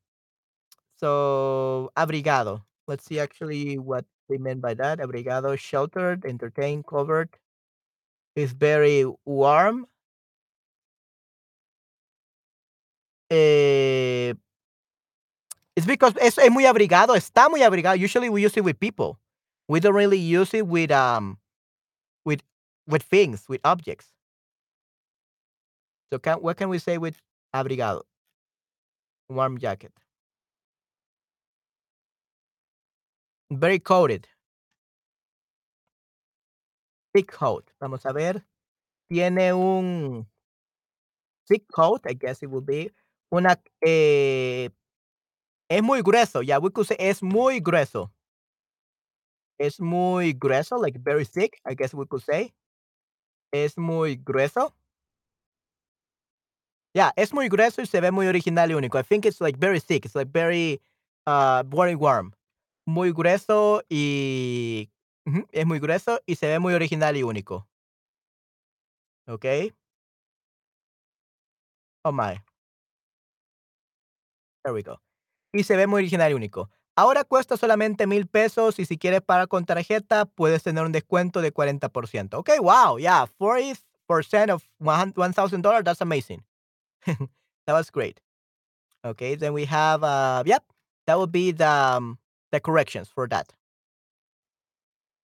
[1.00, 2.66] So, abrigado.
[2.88, 5.00] Let's see actually what they meant by that.
[5.00, 7.30] Abrigado, sheltered, entertained, covered.
[8.36, 9.88] It's very warm.
[13.32, 14.34] Eh,
[15.76, 17.96] it's because es, es muy abrigado, está muy abrigado.
[17.98, 19.20] Usually we use it with people.
[19.68, 21.38] We don't really use it with um
[22.26, 22.42] with
[22.88, 24.08] with things, with objects.
[26.12, 27.22] So can what can we say with
[27.54, 28.02] abrigado?
[29.30, 29.92] Warm jacket.
[33.52, 34.28] Very coated.
[37.14, 37.72] Thick coat.
[37.82, 38.46] Vamos a ver.
[39.10, 40.28] Tiene un
[41.48, 42.92] thick coat, I guess it would be.
[43.32, 44.70] Una eh,
[45.70, 46.42] es muy grueso.
[46.44, 48.12] Yeah, we could say es muy grueso.
[49.60, 52.54] Es muy grueso, like very thick, I guess we could say.
[53.52, 54.74] Es muy grueso.
[56.94, 58.98] Yeah, es muy grueso y se ve muy original y único.
[59.00, 60.06] I think it's like very thick.
[60.06, 60.82] It's like very
[61.28, 62.34] uh very warm.
[62.90, 64.90] Muy grueso y
[65.52, 67.68] es muy grueso y se ve muy original y único.
[69.28, 69.72] Okay.
[72.04, 72.42] Oh my.
[74.64, 75.00] There we go.
[75.54, 76.72] Y se ve muy original y único.
[76.96, 81.42] Ahora cuesta solamente mil pesos y si quieres pagar con tarjeta puedes tener un descuento
[81.42, 82.34] de 40%.
[82.40, 85.84] Okay, wow, yeah, 40% of $1,000.
[85.84, 86.44] That's amazing.
[87.06, 88.20] that was great.
[89.06, 90.64] Okay, then we have, uh, yep,
[91.06, 92.18] that would be the, um,
[92.52, 93.54] the corrections for that.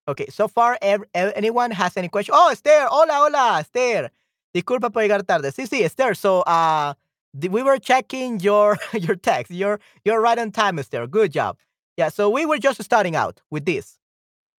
[0.08, 2.36] Okay, so far, ev- anyone has any question?
[2.38, 4.12] Oh, Esther, hola, hola, Esther.
[4.54, 5.52] Disculpa por llegar tarde.
[5.52, 6.14] Sí, sí, Esther.
[6.14, 6.94] So, uh,
[7.42, 9.52] we were checking your your text.
[9.52, 11.08] You're you're right on time, Esther.
[11.08, 11.58] Good job.
[11.98, 12.10] Yeah.
[12.10, 13.98] So we were just starting out with this.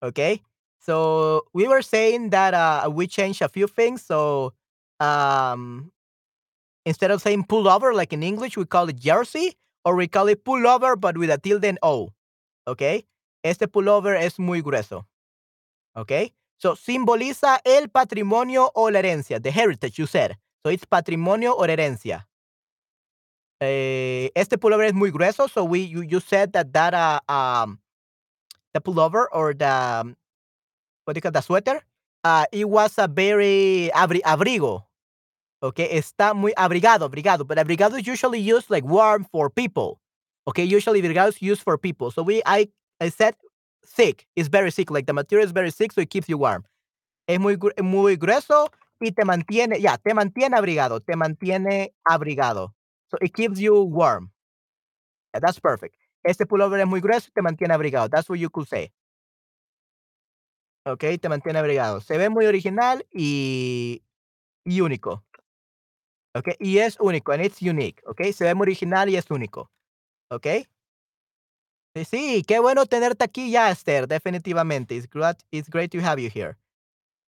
[0.03, 0.43] Okay.
[0.81, 4.03] So we were saying that uh, we changed a few things.
[4.03, 4.53] So
[5.01, 5.91] um,
[6.85, 10.45] instead of saying pullover like in English, we call it jersey, or we call it
[10.45, 12.11] pullover, but with a tilde and O.
[12.67, 13.07] Okay.
[13.43, 15.07] Este pullover es muy grueso.
[15.95, 16.35] Okay.
[16.59, 19.41] So simboliza el patrimonio o la herencia.
[19.41, 20.37] The heritage, you said.
[20.64, 22.27] So it's patrimonio o herencia.
[23.61, 25.49] Eh, este pullover es muy grueso.
[25.49, 27.79] So we you, you said that that uh, um
[28.75, 30.17] the pullover or the um,
[31.05, 31.83] what do you call the sweater?
[32.25, 34.85] Uh, it was a very abri abrigo.
[35.62, 37.47] Okay, está muy abrigado, abrigado.
[37.47, 40.01] But abrigado is usually used like warm for people.
[40.49, 42.11] Okay, usually is used for people.
[42.11, 42.69] So we I
[43.01, 43.35] I said
[43.87, 44.27] thick.
[44.37, 44.91] It's very thick.
[44.91, 46.65] Like the material is very thick, so it keeps you warm.
[47.29, 48.69] Es muy muy grueso
[49.01, 52.75] y te mantiene, ya, te mantiene abrigado, te mantiene abrigado.
[53.11, 54.31] So it keeps you warm.
[55.35, 55.97] Yeah, that's perfect.
[56.25, 58.09] Este pullover es muy grueso y te mantiene abrigado.
[58.09, 58.93] That's what you could say.
[60.87, 62.01] Okay, te mantiene abrigado.
[62.01, 64.03] Se ve muy original y,
[64.65, 65.25] y único.
[66.35, 68.03] Okay, y es único, and it's unique.
[68.07, 69.71] Okay, se ve muy original y es único.
[70.31, 70.66] Okay.
[72.05, 74.97] Sí, qué bueno tenerte aquí ya, Esther, definitivamente.
[74.97, 76.57] It's great, it's great to have you here.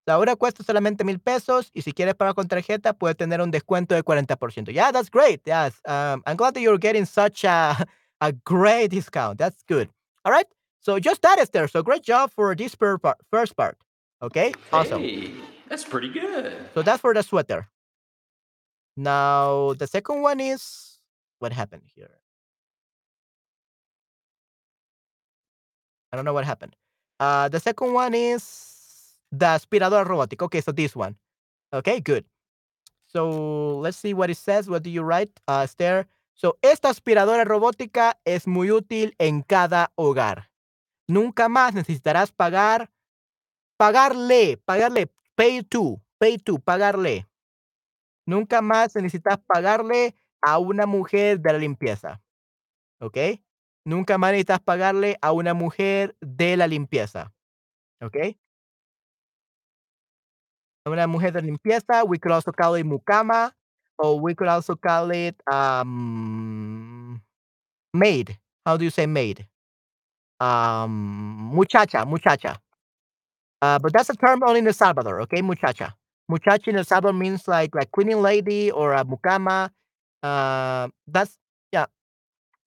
[0.06, 3.94] Ahora cuesta solamente mil pesos y si quieres pagar con tarjeta puedes tener un descuento
[3.94, 4.72] de 40%.
[4.72, 5.42] Yeah, that's great.
[5.46, 7.76] Yes, um, I'm glad that you're getting such a,
[8.20, 9.38] a great discount.
[9.38, 9.90] That's good.
[10.24, 10.46] All right.
[10.80, 11.68] So just that, Esther.
[11.68, 13.76] So great job for this per part, first part.
[14.22, 14.52] Okay.
[14.72, 15.02] Awesome.
[15.02, 15.32] Hey,
[15.68, 16.56] that's pretty good.
[16.74, 17.68] So that's for the sweater.
[18.96, 20.98] Now the second one is
[21.38, 22.17] what happened here.
[26.12, 26.74] I don't know what happened.
[27.20, 30.44] Uh, the second one is the aspiradora robótica.
[30.44, 31.16] Okay, so this one.
[31.72, 32.24] Okay, good.
[33.06, 34.68] So let's see what it says.
[34.68, 36.06] What do you write, uh, Esther?
[36.34, 40.50] So esta aspiradora robótica es muy útil en cada hogar.
[41.08, 42.90] Nunca más necesitarás pagar,
[43.76, 47.26] pagarle, pagarle, pay to, pay to, pagarle.
[48.26, 52.20] Nunca más necesitas pagarle a una mujer de la limpieza.
[53.00, 53.16] ¿Ok?
[53.88, 57.32] Nunca más necesitas pagarle a una mujer de la limpieza.
[58.02, 58.16] ¿Ok?
[60.84, 63.54] A una mujer de limpieza, we could also call it mucama,
[63.96, 67.22] or we could also call it um,
[67.94, 68.38] maid.
[68.66, 69.48] How do you say maid?
[70.38, 72.60] Um, muchacha, muchacha.
[73.62, 75.40] Uh, but that's a term only in El Salvador, okay?
[75.40, 75.94] Muchacha.
[76.28, 79.70] Muchacha in El Salvador means like like cleaning lady or a mucama.
[80.22, 81.38] Uh, that's.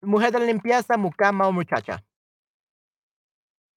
[0.04, 2.02] Mujer de la limpieza, mucama or muchacha.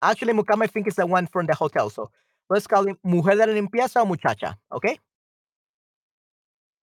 [0.01, 1.91] Actually, mucama I think is the one from the hotel.
[1.91, 2.11] So
[2.49, 4.99] let's call it mujer de la limpieza o muchacha, okay?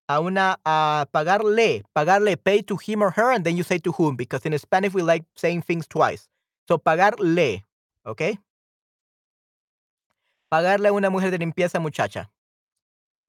[0.10, 3.92] A una a pagarle, pagarle, pay to him or her, and then you say to
[3.92, 6.28] whom because in Spanish we like saying things twice.
[6.68, 7.64] So pagarle,
[8.06, 8.38] okay?
[10.52, 12.30] Pagarle a una mujer de limpieza muchacha.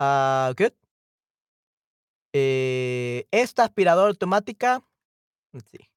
[0.01, 0.73] Ah, good.
[2.35, 4.83] Eh, esta aspiradora automática.
[5.53, 5.92] Let's see.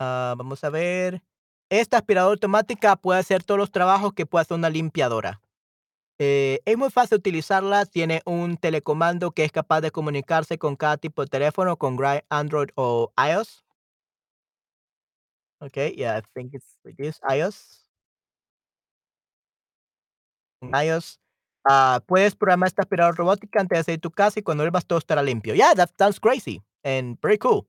[0.00, 1.22] Ah, vamos a ver.
[1.70, 5.42] Esta aspiradora automática puede hacer todos los trabajos que puede hacer una limpiadora.
[6.18, 7.86] Eh, es muy fácil utilizarla.
[7.86, 11.98] Tiene un telecomando que es capaz de comunicarse con cada tipo de teléfono, con
[12.30, 13.64] Android o iOS.
[15.62, 17.84] Okay, yeah, I think it's this, iOS.
[20.62, 21.18] IOS,
[21.68, 24.98] ah, puedes programar esta aspiradora robótica antes de salir tu casa y cuando vuelvas todo
[24.98, 25.54] estará limpio.
[25.54, 27.66] Yeah, that sounds crazy and very cool.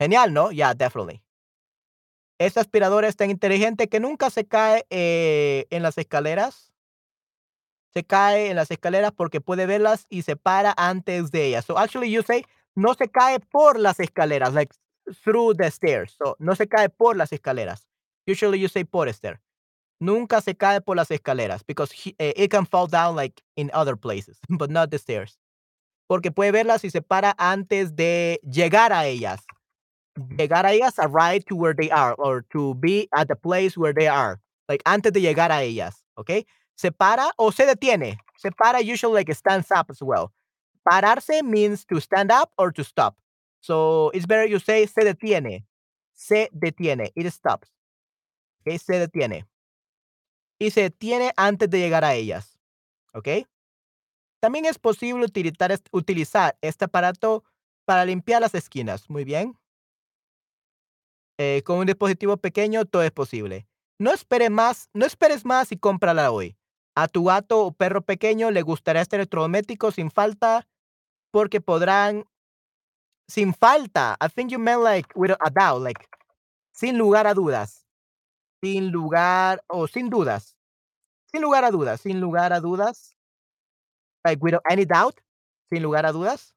[0.00, 0.52] Genial, ¿no?
[0.52, 1.23] Yeah, definitely.
[2.38, 6.72] Esta aspiradora es tan inteligente que nunca se cae, eh, en las escaleras.
[7.92, 11.64] Se cae en las escaleras porque puede verlas y se para antes de ellas.
[11.64, 14.74] So actually you say no se cae por las escaleras, like
[15.22, 16.16] through the stairs.
[16.18, 17.86] So no se cae por las escaleras.
[18.26, 19.40] Usually you say por stair.
[20.00, 23.96] Nunca se cae por las escaleras because eh, it can fall down like in other
[23.96, 25.38] places, but not the stairs.
[26.08, 29.44] Porque puede verlas y se para antes de llegar a ellas.
[30.36, 33.92] Llegar a ellas, arrive to where they are, or to be at the place where
[33.92, 34.40] they are.
[34.68, 36.46] Like antes de llegar a ellas, ¿ok?
[36.76, 38.18] Se para o se detiene.
[38.36, 40.32] Se para usually like stands up as well.
[40.88, 43.16] Pararse means to stand up or to stop.
[43.60, 45.64] So it's better you say se detiene.
[46.12, 47.10] Se detiene.
[47.16, 47.70] It stops.
[48.60, 49.46] Okay, se detiene.
[50.58, 52.58] Y se detiene antes de llegar a ellas.
[53.14, 53.46] ¿Ok?
[54.40, 57.44] También es posible utilizar, utilizar este aparato
[57.86, 59.08] para limpiar las esquinas.
[59.08, 59.56] Muy bien.
[61.38, 63.66] Eh, con un dispositivo pequeño todo es posible.
[63.98, 66.56] No esperes más, no esperes más y cómprala hoy.
[66.96, 70.68] A tu gato o perro pequeño le gustará este electrodoméstico sin falta
[71.32, 72.24] porque podrán
[73.28, 74.16] sin falta.
[74.20, 76.06] I think you meant like without a doubt, like
[76.72, 77.84] sin lugar a dudas.
[78.62, 80.56] Sin lugar o sin dudas.
[81.32, 83.16] Sin lugar a dudas, sin lugar a dudas.
[84.24, 85.20] Like without any doubt.
[85.70, 86.54] Sin lugar a dudas.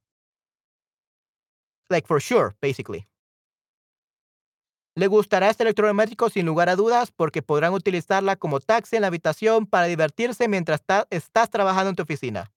[1.90, 3.08] Like for sure, basically.
[4.98, 9.10] Le gustará este electrodoméstico sin lugar a dudas porque podrán utilizarla como taxi en la
[9.10, 10.82] habitación para divertirse mientras
[11.12, 12.52] estás trabajando en tu oficina.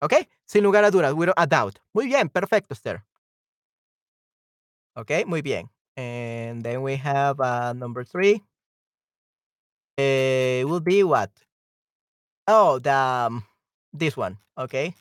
[0.00, 0.14] ¿Ok?
[0.46, 1.76] Sin lugar a dudas, without a doubt.
[1.92, 3.04] Muy bien, perfecto, Esther.
[4.96, 5.70] Ok, muy bien.
[5.98, 8.42] And then we have uh, number three.
[9.98, 11.30] Eh, will be what?
[12.48, 13.44] Oh, the um,
[13.92, 14.38] this one.
[14.56, 14.94] Okay.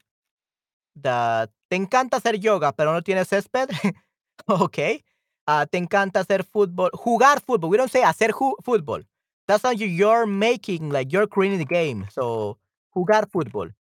[0.94, 3.70] The te encanta hacer yoga, pero no tienes césped.
[4.46, 5.06] okay.
[5.46, 7.70] Ah, te encanta hacer fútbol, jugar fútbol.
[7.70, 9.06] We don't say hacer fútbol.
[9.46, 12.08] That's how you, you're making, like you're creating the game.
[12.12, 12.58] So,
[12.92, 13.76] jugar fútbol.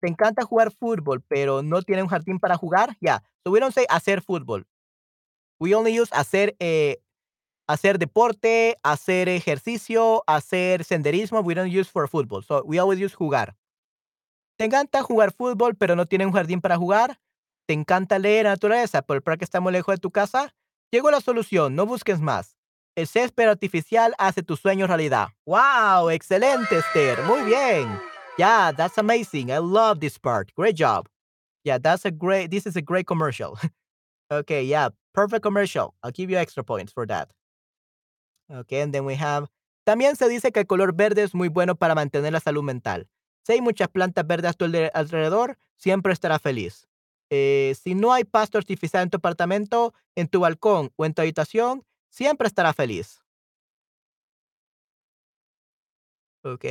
[0.00, 2.96] Te encanta jugar fútbol, pero no tiene un jardín para jugar.
[3.00, 3.22] Yeah.
[3.44, 4.66] So we don't say hacer fútbol.
[5.58, 6.98] We only use hacer, eh,
[7.66, 11.40] hacer deporte, hacer ejercicio, hacer senderismo.
[11.42, 12.42] We don't use for football.
[12.42, 13.56] So we always use jugar.
[14.58, 17.20] Te encanta jugar fútbol, pero no tiene un jardín para jugar.
[17.66, 20.54] Te encanta leer naturaleza, pero para que estamos lejos de tu casa.
[20.92, 22.56] Llegó la solución, no busques más.
[22.96, 25.28] El césped artificial hace tus sueños realidad.
[25.44, 26.10] ¡Wow!
[26.10, 27.22] Excelente, Esther.
[27.24, 27.88] Muy bien.
[28.38, 29.50] Yeah, that's amazing.
[29.50, 30.50] I love this part.
[30.56, 31.08] Great job.
[31.64, 33.58] Yeah, that's a great, this is a great commercial.
[34.30, 35.94] okay, yeah, perfect commercial.
[36.02, 37.30] I'll give you extra points for that.
[38.50, 39.48] Okay, and then we have.
[39.84, 43.08] También se dice que el color verde es muy bueno para mantener la salud mental.
[43.44, 46.86] Si hay muchas plantas verdes a tu alre- alrededor, siempre estará feliz.
[47.30, 51.22] Eh, si no hay pasto artificial en tu apartamento, en tu balcón o en tu
[51.22, 53.20] habitación, siempre estará feliz.
[56.42, 56.64] Ok.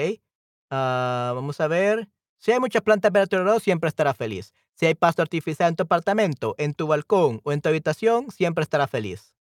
[0.70, 2.10] Ah, vamos a ver.
[2.38, 4.54] Si hay muchas plantas verdes a tu alrededor, siempre estará feliz.
[4.74, 8.64] Si hay pasto artificial en tu apartamento, en tu balcón o en tu habitación, siempre
[8.64, 9.34] estará feliz.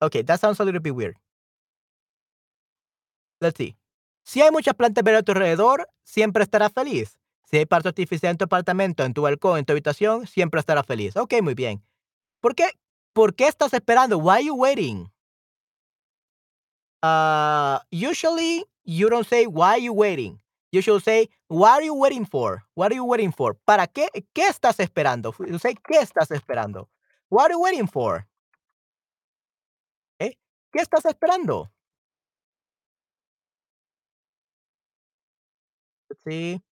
[0.00, 1.16] Okay, that sounds a little bit weird.
[3.40, 3.76] Let's see.
[4.22, 7.18] Si hay muchas plantas verdes a tu alrededor, siempre estarás feliz.
[7.50, 10.84] Si hay pasto artificial en tu apartamento, en tu balcón, en tu habitación, siempre estarás
[10.84, 11.16] feliz.
[11.16, 11.82] Ok, muy bien.
[12.40, 12.68] ¿Por qué?
[13.14, 14.18] ¿Por qué estás esperando?
[14.18, 15.10] Why are you waiting?
[17.02, 20.40] Uh, usually, you don't say why are you waiting.
[20.72, 22.64] You should say what are you waiting for?
[22.74, 23.54] What are you waiting for?
[23.64, 24.08] ¿Para qué?
[24.34, 25.34] ¿Qué estás esperando?
[25.38, 26.90] You say ¿qué estás esperando?
[27.30, 28.26] What are you waiting for?
[30.20, 30.36] ¿Eh?
[30.70, 31.70] ¿Qué estás esperando?
[36.10, 36.67] Let's see.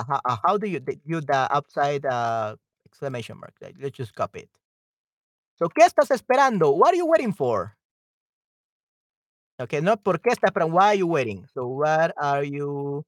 [0.00, 3.52] Uh, how, uh, how do you you the outside uh, exclamation mark?
[3.60, 4.50] Let's just copy it.
[5.58, 6.70] So, ¿qué estás esperando?
[6.74, 7.76] What are you waiting for?
[9.60, 10.72] Okay, not ¿por qué estás esperando?
[10.72, 11.46] Why are you waiting?
[11.52, 13.04] So, what are you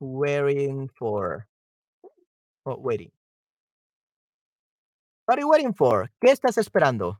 [0.00, 1.46] waiting for?
[2.66, 3.12] Oh, waiting.
[5.26, 6.10] What are you waiting for?
[6.20, 7.18] ¿Qué estás esperando?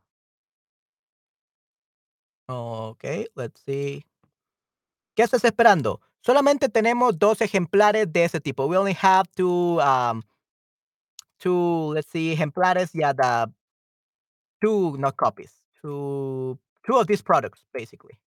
[2.49, 4.05] Okay, let's see.
[5.15, 6.01] ¿Qué estás esperando?
[6.25, 8.67] Solamente tenemos dos ejemplares de ese tipo.
[8.69, 10.23] We only have two, um,
[11.41, 12.91] two, let's see, ejemplares.
[12.95, 13.53] Yeah, the
[14.61, 15.53] two, not copies.
[15.83, 18.19] Two, two of these products, basically.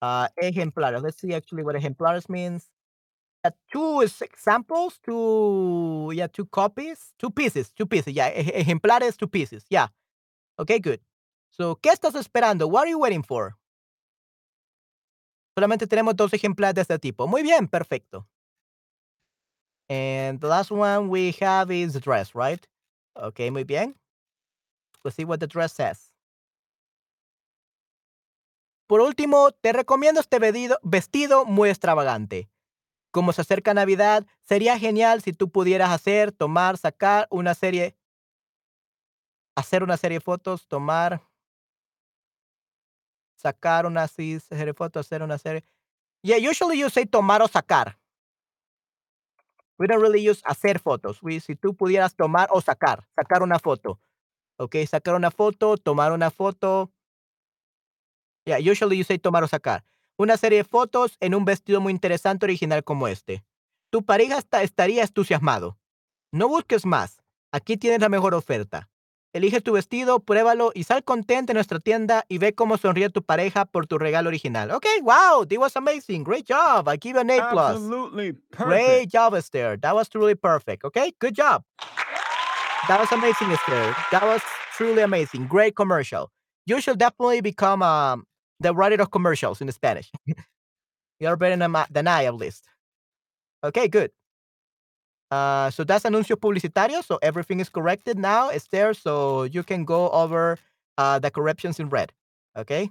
[0.00, 1.02] Uh, ejemplares.
[1.02, 2.70] Let's see actually what ejemplares means.
[3.42, 8.12] Uh, two examples, two, yeah, two copies, two pieces, two pieces.
[8.12, 9.64] Yeah, ejemplares, two pieces.
[9.68, 9.88] Yeah.
[10.58, 11.00] Okay, good.
[11.50, 12.68] So, ¿qué estás esperando?
[12.68, 13.56] What are you waiting for?
[15.54, 17.26] Solamente tenemos dos ejemplares de este tipo.
[17.26, 18.26] Muy bien, perfecto.
[19.88, 22.64] And the last one we have is the dress, right?
[23.16, 23.96] Okay, muy bien.
[25.04, 26.12] Let's see what the dress says.
[28.86, 32.50] Por último, te recomiendo este vestido, vestido muy extravagante.
[33.12, 37.96] Como se acerca Navidad, sería genial si tú pudieras hacer, tomar, sacar una serie,
[39.56, 41.22] hacer una serie de fotos, tomar,
[43.40, 45.64] sacar una serie de fotos, hacer una serie.
[46.22, 47.98] Yeah, usually you say tomar o sacar.
[49.78, 51.22] We don't really use hacer fotos.
[51.22, 53.98] We, si tú pudieras tomar o sacar, sacar una foto.
[54.58, 56.92] Ok, sacar una foto, tomar una foto.
[58.44, 59.84] Yeah, usually you say tomar o sacar.
[60.18, 63.42] Una serie de fotos en un vestido muy interesante original como este.
[63.90, 65.78] Tu pareja está, estaría entusiasmado.
[66.30, 67.22] No busques más.
[67.50, 68.89] Aquí tienes la mejor oferta.
[69.32, 73.22] Elige tu vestido, pruébalo y sal contento en nuestra tienda y ve cómo sonríe tu
[73.22, 74.72] pareja por tu regalo original.
[74.72, 76.24] Okay, wow, that was amazing.
[76.24, 76.88] Great job.
[76.88, 77.76] I give you an A plus.
[77.76, 78.66] Absolutely perfect.
[78.68, 79.76] Great job, Esther.
[79.80, 80.84] That was truly perfect.
[80.84, 81.62] Okay, good job.
[82.88, 83.94] That was amazing, Esther.
[84.10, 84.42] That was
[84.76, 85.46] truly amazing.
[85.46, 86.30] Great commercial.
[86.66, 88.24] You should definitely become um,
[88.58, 90.10] the writer of commercials in Spanish.
[91.20, 92.64] You're better than, my- than I, at least.
[93.62, 94.10] Okay, good.
[95.30, 97.04] Uh, so that's anuncios publicitarios.
[97.04, 98.48] So everything is corrected now.
[98.48, 98.94] It's there.
[98.94, 100.58] So you can go over
[100.98, 102.12] uh, the corrections in red.
[102.56, 102.90] Okay.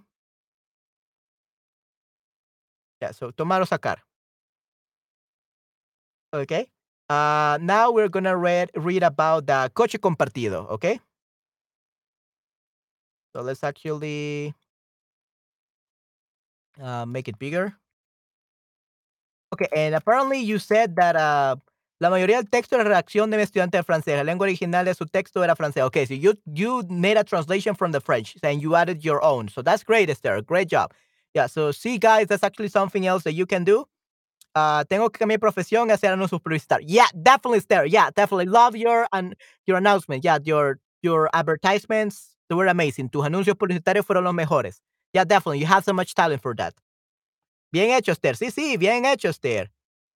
[3.01, 3.11] Yeah.
[3.11, 3.97] So tomar o sacar.
[6.33, 6.69] Okay.
[7.09, 10.69] Uh, now we're gonna read read about the coche compartido.
[10.69, 10.99] Okay.
[13.35, 14.53] So let's actually
[16.81, 17.75] uh, make it bigger.
[19.53, 21.55] Okay, and apparently you said that uh,
[21.99, 24.85] la mayoría del texto de la redacción de mi estudiante de francés, la lengua original
[24.85, 25.83] de su texto era francés.
[25.83, 29.49] Okay, so you you made a translation from the French and you added your own.
[29.49, 30.41] So that's great, Esther.
[30.41, 30.93] Great job.
[31.33, 33.85] Yeah, so see, guys, that's actually something else that you can do.
[34.55, 36.85] Uh, tengo que cambiar profesión hacer anuncios publicitarios.
[36.87, 37.85] Yeah, definitely, Esther.
[37.85, 38.45] Yeah, definitely.
[38.45, 39.35] Love your and
[39.67, 40.23] your announcement.
[40.23, 43.09] Yeah, your your advertisements they were amazing.
[43.09, 44.81] Tus anuncios publicitarios fueron los mejores.
[45.13, 45.59] Yeah, definitely.
[45.59, 46.73] You have so much talent for that.
[47.71, 48.35] Bien hecho, Esther.
[48.35, 49.69] Sí, sí, bien hecho, Esther.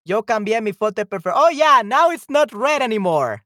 [0.05, 1.31] Yo cambié mi foto perfil.
[1.35, 3.43] Oh, yeah, now it's not red anymore.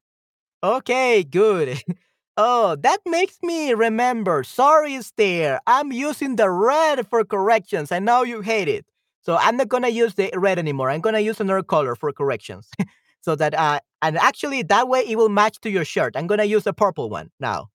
[0.62, 1.82] Okay, good.
[2.40, 4.44] Oh, that makes me remember.
[4.44, 5.60] Sorry, Esther.
[5.66, 7.92] I'm using the red for corrections.
[7.92, 8.86] I know you hate it.
[9.22, 10.90] So I'm not gonna use the red anymore.
[10.90, 12.68] I'm gonna use another color for corrections.
[13.22, 16.16] so that uh and actually that way it will match to your shirt.
[16.16, 17.68] I'm gonna use the purple one now.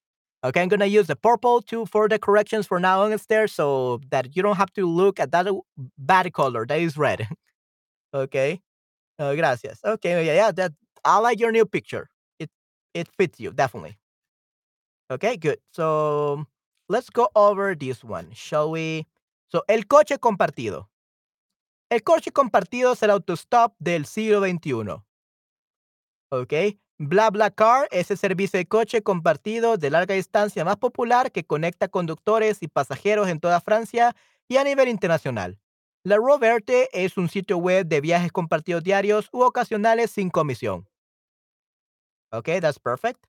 [0.43, 3.99] Okay, I'm gonna use the purple to for the corrections for now on Esther, so
[4.11, 5.47] that you don't have to look at that
[5.97, 7.27] bad color that is red.
[8.13, 8.61] okay.
[9.19, 9.79] Uh, gracias.
[9.83, 10.71] Okay, yeah, yeah, that
[11.05, 12.09] I like your new picture.
[12.39, 12.49] It
[12.93, 13.97] it fits you definitely.
[15.11, 15.59] Okay, good.
[15.71, 16.45] So
[16.89, 19.05] let's go over this one, shall we?
[19.49, 20.89] So el coche compartido.
[21.89, 25.03] El coche compartido es el autostop del siglo XXI.
[26.31, 26.53] Ok.
[26.99, 32.61] BlaBlaCar es el servicio de coche compartido de larga distancia más popular que conecta conductores
[32.61, 34.15] y pasajeros en toda Francia
[34.47, 35.59] y a nivel internacional.
[36.05, 40.85] La Roverte es un sitio web de viajes compartidos diarios u ocasionales sin comisión.
[42.29, 43.25] Ok, that's perfect.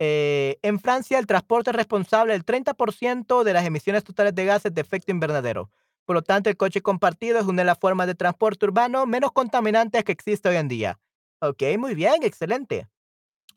[0.00, 4.74] Eh, en Francia, el transporte es responsable del 30% de las emisiones totales de gases
[4.74, 5.70] de efecto invernadero.
[6.04, 9.30] Por lo tanto, el coche compartido es una de las formas de transporte urbano menos
[9.30, 10.98] contaminantes que existe hoy en día.
[11.40, 12.88] Ok, muy bien, excelente.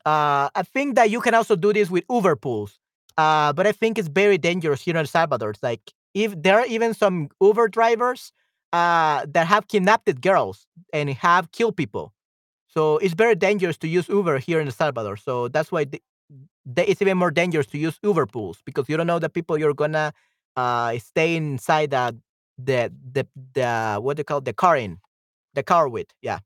[0.06, 2.78] Uh, I think that you can also do this with Uber pools,
[3.16, 5.50] uh, but I think it's very dangerous here in El Salvador.
[5.50, 8.32] It's like if there are even some Uber drivers
[8.74, 12.12] uh, that have kidnapped girls and have killed people.
[12.66, 15.16] So it's very dangerous to use Uber here in El Salvador.
[15.16, 16.02] So that's why the,
[16.66, 19.58] the, it's even more dangerous to use Uber pools because you don't know the people
[19.58, 20.12] you're gonna
[20.56, 22.16] uh, stay inside the
[22.58, 24.98] the the, the what they call the car in,
[25.54, 26.40] the car with, yeah.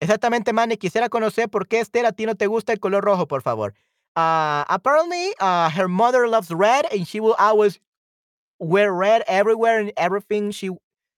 [0.00, 0.76] Exactamente, Manny.
[0.76, 3.74] Quisiera conocer por qué Esther a ti no te gusta el color rojo, por favor.
[4.16, 7.80] Uh, apparently, uh, her mother loves red, and she will always
[8.60, 10.70] wear red everywhere, and everything she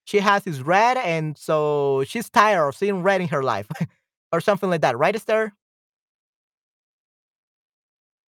[0.05, 3.69] she has is red, and so she's tired of seeing red in her life,
[4.33, 5.53] or something like that, right, Esther?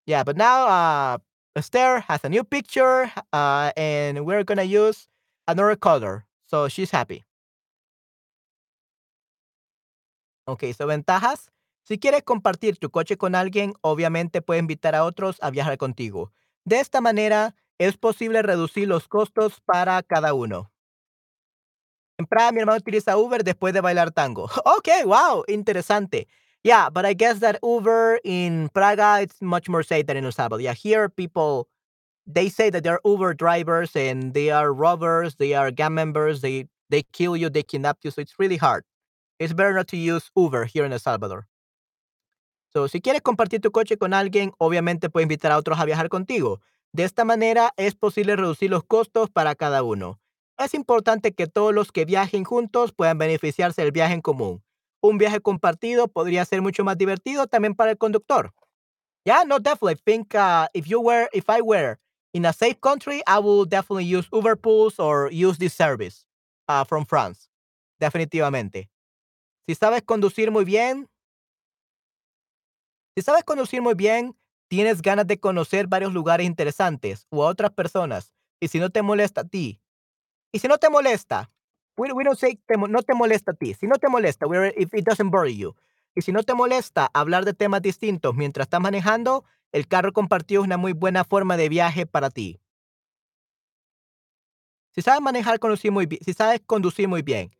[0.06, 1.18] Yeah, but now uh,
[1.56, 5.08] Esther has a new picture, uh, and we're gonna use
[5.46, 7.24] another color, so she's happy.
[10.46, 11.52] Ok, so ventajas.
[11.84, 16.32] Si quieres compartir tu coche con alguien, obviamente puedes invitar a otros a viajar contigo.
[16.64, 20.71] De esta manera, es posible reducir los costos para cada uno.
[22.18, 24.48] En Praga, mi hermano utiliza Uber después de bailar tango.
[24.64, 26.28] Ok, wow, interesante.
[26.64, 30.32] Yeah, but I guess that Uber in Praga it's much more safe than in El
[30.32, 30.60] Salvador.
[30.62, 31.68] Yeah, here people
[32.26, 36.66] they say that they're Uber drivers and they are robbers, they are gang members, they
[36.90, 38.84] they kill you, they kidnap you, so it's really hard.
[39.40, 41.48] It's better not to use Uber here in El Salvador.
[42.72, 46.08] So, si quieres compartir tu coche con alguien, obviamente puedes invitar a otros a viajar
[46.08, 46.60] contigo.
[46.92, 50.21] De esta manera es posible reducir los costos para cada uno.
[50.62, 54.62] Es importante que todos los que viajen juntos puedan beneficiarse del viaje en común.
[55.02, 58.52] Un viaje compartido podría ser mucho más divertido también para el conductor.
[59.24, 60.00] Yeah, no, definitely.
[60.04, 61.98] Think uh, if you were, if I were
[62.32, 66.26] in a safe country, I will definitely use Uber pools or use this service
[66.68, 67.48] uh, from France.
[68.00, 68.88] Definitivamente.
[69.68, 71.08] Si sabes conducir muy bien,
[73.16, 74.36] si sabes conducir muy bien,
[74.68, 79.02] tienes ganas de conocer varios lugares interesantes o a otras personas, y si no te
[79.02, 79.81] molesta a ti,
[80.52, 81.50] y si no te molesta,
[81.96, 84.74] we, we don't say te no te molesta a ti, si no te molesta, we're-
[84.76, 85.74] if it doesn't bother you,
[86.14, 90.62] y si no te molesta hablar de temas distintos mientras estás manejando, el carro compartido
[90.62, 92.60] es una muy buena forma de viaje para ti.
[94.94, 97.50] Si sabes manejar, conducir muy bien, si sabes conducir muy bien,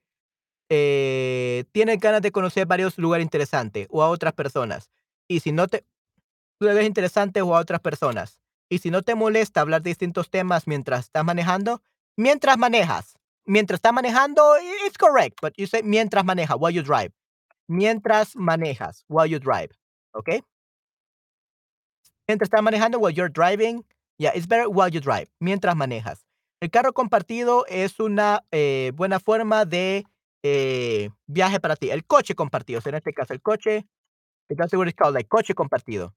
[0.71, 4.91] eh, tienes ganas de conocer varios lugares interesantes o a otras personas.
[5.29, 5.85] Y si no te
[6.61, 8.39] lugares interesantes o a otras personas.
[8.71, 11.83] Y si no te molesta hablar de distintos temas mientras estás manejando,
[12.17, 13.15] mientras manejas.
[13.45, 14.57] Mientras estás manejando,
[14.87, 17.13] it's correct, but you say mientras maneja, while you drive.
[17.69, 19.71] Mientras manejas, while you drive.
[20.15, 20.45] ¿Ok?
[22.29, 23.85] Mientras estás manejando, while you're driving.
[24.19, 25.29] Yeah, it's better while you drive.
[25.41, 26.25] Mientras manejas.
[26.61, 30.05] El carro compartido es una eh, buena forma de
[30.45, 31.91] eh, viaje para ti.
[31.91, 33.87] El coche compartido, en este caso, el coche,
[34.57, 36.15] that's what it's coche compartido.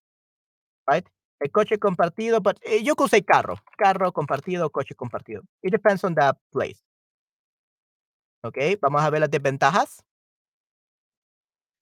[0.88, 1.08] right?
[1.40, 5.44] El coche compartido, but eh, yo usé carro, carro compartido, coche compartido.
[5.62, 6.80] It depends on the place.
[8.44, 10.04] Ok, vamos a ver las desventajas.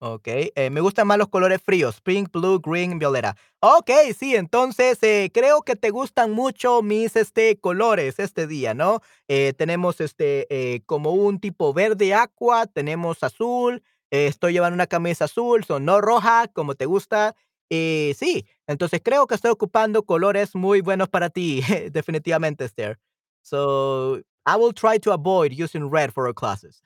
[0.05, 3.37] Ok, eh, me gustan más los colores fríos, pink, blue, green, violeta.
[3.61, 8.99] Ok, sí, entonces eh, creo que te gustan mucho mis este, colores este día, ¿no?
[9.29, 15.23] Eh, tenemos este eh, como un tipo verde aqua, tenemos azul, estoy llevando una camisa
[15.23, 17.33] azul, son no roja, como te gusta.
[17.75, 21.61] Y sí, entonces creo que estoy ocupando colores muy buenos para ti,
[21.91, 22.99] definitivamente, Esther.
[23.41, 26.83] So, I will try to avoid using red for our classes.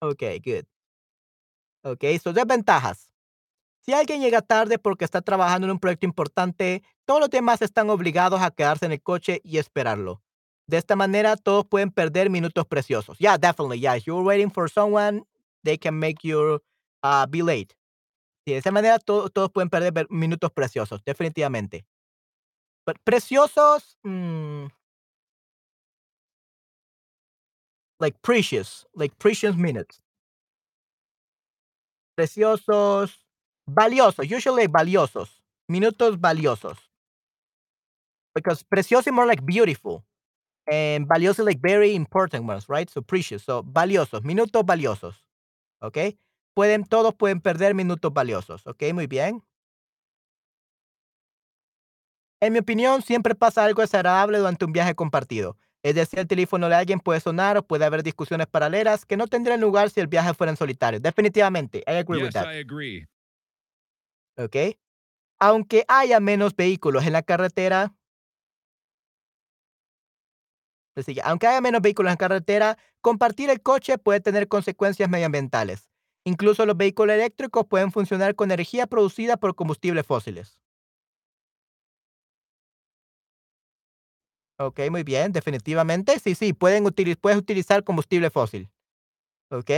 [0.00, 0.64] Okay, good.
[1.84, 3.10] Okay, so desventajas.
[3.80, 7.90] Si alguien llega tarde porque está trabajando en un proyecto importante, todos los demás están
[7.90, 10.22] obligados a quedarse en el coche y esperarlo.
[10.68, 13.18] De esta manera, todos pueden perder minutos preciosos.
[13.18, 13.80] Yeah, definitely.
[13.80, 15.24] Yeah, if you're waiting for someone,
[15.64, 16.60] they can make you
[17.02, 17.74] uh, be late.
[18.44, 21.86] Sí, de esa manera to- todos pueden perder minutos preciosos, definitivamente.
[22.86, 24.66] But preciosos, mm,
[28.00, 30.00] like precious, like precious minutes.
[32.16, 33.26] Preciosos,
[33.66, 36.78] valiosos, usually valiosos, minutos valiosos.
[38.34, 40.04] Because precioso is more like beautiful.
[40.70, 42.90] And valioso like very important ones, right?
[42.90, 43.44] So precious.
[43.44, 45.14] So valiosos, minutos valiosos.
[45.82, 45.98] ¿Ok?
[46.54, 48.66] Pueden, todos pueden perder minutos valiosos.
[48.66, 48.82] ¿Ok?
[48.92, 49.42] Muy bien.
[52.40, 55.56] En mi opinión, siempre pasa algo desagradable durante un viaje compartido.
[55.84, 59.26] Es decir, el teléfono de alguien puede sonar o puede haber discusiones paralelas que no
[59.26, 61.00] tendrían lugar si el viaje fuera en solitario.
[61.00, 61.78] Definitivamente.
[61.86, 62.52] I agree with Yes, that.
[62.54, 63.06] I agree.
[64.36, 64.76] ¿Ok?
[65.40, 67.94] Aunque haya menos vehículos en la carretera,
[71.24, 75.91] aunque haya menos vehículos en carretera, compartir el coche puede tener consecuencias medioambientales.
[76.24, 80.58] Incluso los vehículos eléctricos pueden funcionar con energía producida por combustibles fósiles.
[84.58, 86.18] Ok, muy bien, definitivamente.
[86.20, 86.84] Sí, sí, pueden
[87.20, 88.70] puedes utilizar combustible fósil.
[89.50, 89.70] Ok.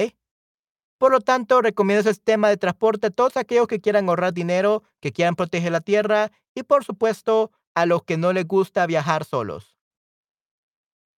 [0.99, 4.83] Por lo tanto, recomiendo ese sistema de transporte a todos aquellos que quieran ahorrar dinero,
[5.01, 9.25] que quieran proteger la tierra y, por supuesto, a los que no les gusta viajar
[9.25, 9.77] solos.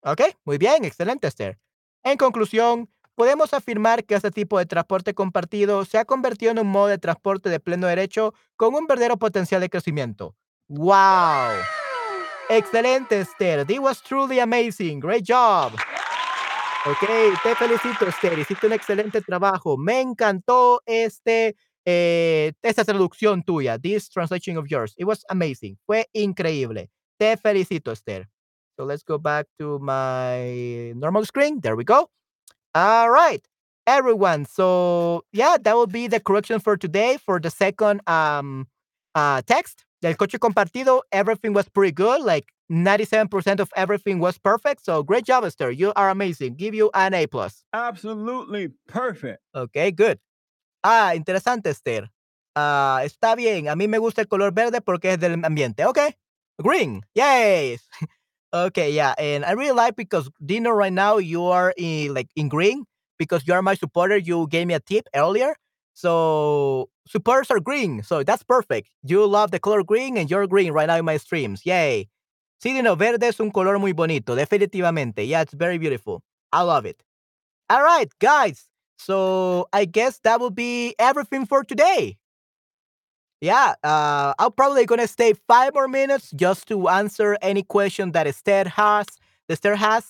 [0.02, 1.58] Ok, muy bien, excelente, Esther.
[2.04, 6.68] En conclusión, podemos afirmar que este tipo de transporte compartido se ha convertido en un
[6.68, 10.36] modo de transporte de pleno derecho con un verdadero potencial de crecimiento.
[10.68, 11.56] ¡Wow!
[12.48, 13.66] Excelente, Esther.
[13.66, 15.00] That was truly amazing.
[15.00, 15.72] Great job.
[16.84, 17.08] Ok,
[17.42, 18.38] te felicito, Esther.
[18.38, 19.76] Hiciste un excelente trabajo.
[19.76, 23.78] Me encantó este, eh, esta traducción tuya.
[23.78, 24.94] This translation of yours.
[24.96, 25.78] It was amazing.
[25.86, 26.90] Fue increíble.
[27.18, 28.28] Te felicito, Esther.
[28.76, 31.60] So let's go back to my normal screen.
[31.60, 32.10] There we go.
[32.76, 33.40] All right,
[33.86, 34.44] everyone.
[34.44, 38.68] So yeah, that will be the correction for today for the second um
[39.14, 39.86] uh text.
[40.02, 42.20] Del coche compartido, everything was pretty good.
[42.20, 44.84] Like 97% of everything was perfect.
[44.84, 45.70] So great job, Esther.
[45.70, 46.56] You are amazing.
[46.56, 47.64] Give you an A plus.
[47.72, 49.40] Absolutely perfect.
[49.54, 50.18] Okay, good.
[50.84, 52.10] Ah, interesante, Esther.
[52.54, 53.68] Ah, está bien.
[53.68, 55.86] A mí me gusta el color verde porque es del ambiente.
[55.86, 55.98] Ok.
[56.58, 57.00] Green.
[57.14, 57.78] Yay!
[58.54, 62.48] Okay, yeah, and I really like because Dino right now you are in like in
[62.48, 62.84] green
[63.18, 64.16] because you are my supporter.
[64.16, 65.54] You gave me a tip earlier,
[65.94, 68.88] so supporters are green, so that's perfect.
[69.02, 71.66] You love the color green and you're green right now in my streams.
[71.66, 72.08] Yay!
[72.62, 75.26] Sí, Dino, verde es un color muy bonito, definitivamente.
[75.26, 76.22] Yeah, it's very beautiful.
[76.52, 77.02] I love it.
[77.70, 78.68] All right, guys.
[78.98, 82.16] So I guess that will be everything for today.
[83.40, 88.26] Yeah, uh, I'm probably gonna stay five more minutes just to answer any question that
[88.26, 89.06] Esther has,
[89.48, 90.04] Esther has,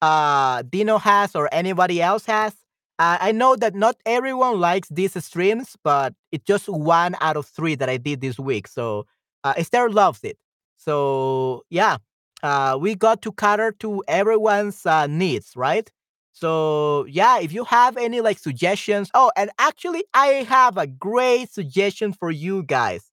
[0.00, 2.52] uh, Dino has, or anybody else has.
[2.98, 7.46] Uh, I know that not everyone likes these streams, but it's just one out of
[7.46, 8.66] three that I did this week.
[8.68, 9.06] So
[9.44, 10.36] uh, Esther loves it.
[10.76, 11.98] So yeah,
[12.42, 15.88] uh, we got to cater to everyone's uh, needs, right?
[16.32, 19.10] So yeah, if you have any like suggestions.
[19.14, 23.10] Oh, and actually, I have a great suggestion for you guys.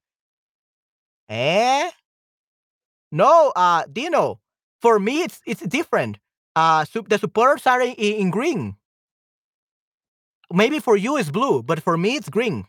[1.30, 1.90] Eh?
[3.12, 4.40] No, uh, Dino.
[4.82, 6.18] For me, it's it's different.
[6.56, 8.76] Uh, the supporters are in, in green.
[10.52, 12.66] Maybe for you it's blue, but for me it's green.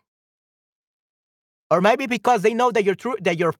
[1.71, 3.55] Or maybe because they know that your true that your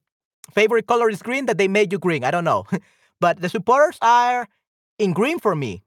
[0.53, 2.23] favorite color is green, that they made you green.
[2.23, 2.65] I don't know,
[3.19, 4.47] but the supporters are
[4.99, 5.83] in green for me.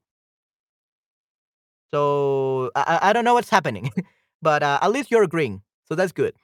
[1.92, 3.90] So I, I don't know what's happening,
[4.42, 6.34] but uh, at least you're green, so that's good.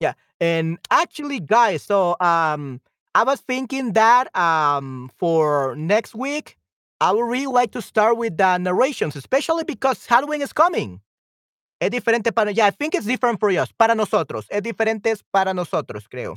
[0.00, 2.80] Yeah, and actually, guys, so um,
[3.14, 6.56] I was thinking that um, for next week,
[7.00, 11.00] I would really like to start with the narrations, especially because Halloween is coming.
[11.80, 14.46] Es diferente para, yeah, I think it's different for us, para nosotros.
[14.50, 16.36] Es diferente para nosotros, creo.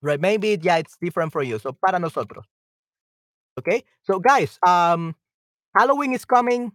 [0.00, 0.20] Right?
[0.20, 1.58] Maybe, yeah, it's different for you.
[1.58, 2.44] So, para nosotros.
[3.58, 3.84] Okay?
[4.02, 5.14] So, guys, um,
[5.76, 6.72] Halloween is coming.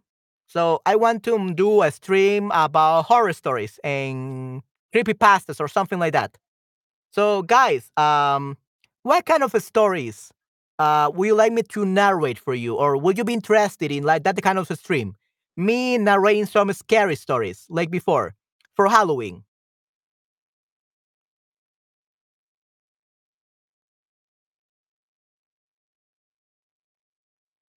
[0.48, 6.00] So, I want to do a stream about horror stories and creepy pastas or something
[6.00, 6.38] like that.
[7.12, 8.58] So, guys, um,
[9.04, 10.32] what kind of stories
[10.80, 14.04] uh, would you like me to narrate for you, or would you be interested in
[14.04, 15.16] like that kind of a stream?
[15.58, 18.36] Me narrating some scary stories like before
[18.76, 19.44] for Halloween.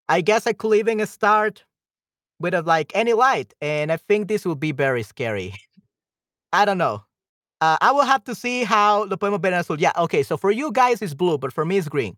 [0.09, 1.65] I guess I could even start
[2.41, 5.55] with a, like any light, and I think this will be very scary.
[6.53, 7.05] I don't know.
[7.61, 9.81] Uh, I will have to see how Lo Podemos Ver en Azul.
[9.81, 10.23] Yeah, okay.
[10.23, 12.17] So for you guys, it's blue, but for me, it's green.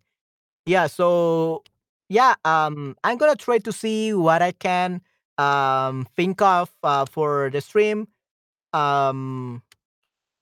[0.67, 0.89] Yeah.
[0.89, 1.63] So
[2.09, 5.01] yeah, um, I'm gonna try to see what I can
[5.39, 8.09] um think of uh, for the stream.
[8.73, 9.63] Um,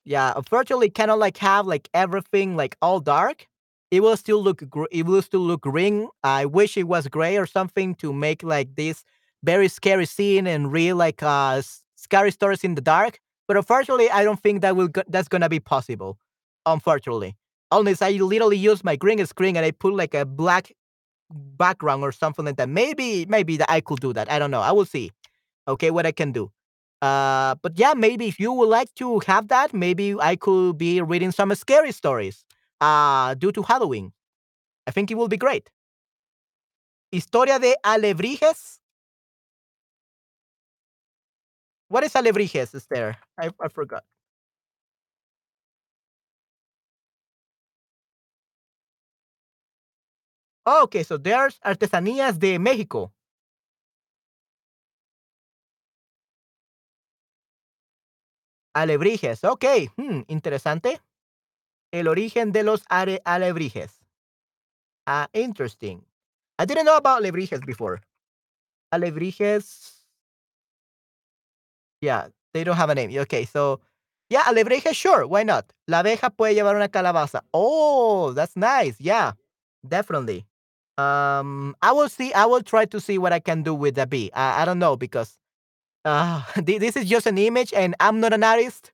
[0.04, 3.46] yeah, unfortunately, cannot like have like everything like all dark.
[3.90, 6.08] It will still look gr- it will still look green.
[6.24, 9.04] I wish it was gray or something to make like this
[9.44, 11.62] very scary scene and real like uh
[11.96, 13.20] scary stories in the dark.
[13.48, 16.18] But unfortunately, I don't think that will go- that's gonna be possible.
[16.66, 17.36] Unfortunately,
[17.70, 20.72] unless I literally use my green screen and I put like a black
[21.30, 22.68] background or something like that.
[22.68, 24.30] Maybe maybe that I could do that.
[24.30, 24.60] I don't know.
[24.60, 25.10] I will see.
[25.68, 26.50] Okay, what I can do.
[27.02, 31.00] Uh, but yeah, maybe if you would like to have that, maybe I could be
[31.02, 32.44] reading some scary stories
[32.80, 34.12] uh, due to Halloween.
[34.86, 35.70] I think it will be great.
[37.10, 38.78] Historia de Alebrijes.
[41.88, 43.18] What is Alebrijes, is there?
[43.38, 44.04] I, I forgot.
[50.66, 53.12] Oh, okay, so there's artesanías de México.
[58.74, 61.00] Alebrijes, okay, hmm, interesante.
[61.92, 64.00] El origen de los are- alebrijes.
[65.06, 66.04] Ah, interesting.
[66.58, 68.02] I didn't know about alebrijes before.
[68.92, 69.95] Alebrijes
[72.00, 73.16] Yeah, they don't have a name.
[73.20, 73.80] Okay, so
[74.30, 75.72] yeah, alebrije, sure, why not?
[75.88, 77.40] La abeja puede llevar una calabaza.
[77.54, 78.96] Oh, that's nice.
[79.00, 79.32] Yeah,
[79.86, 80.46] definitely.
[80.98, 82.32] Um, I will see.
[82.32, 84.30] I will try to see what I can do with the bee.
[84.34, 85.38] I, I don't know because
[86.04, 88.92] uh, thi- this is just an image, and I'm not an artist.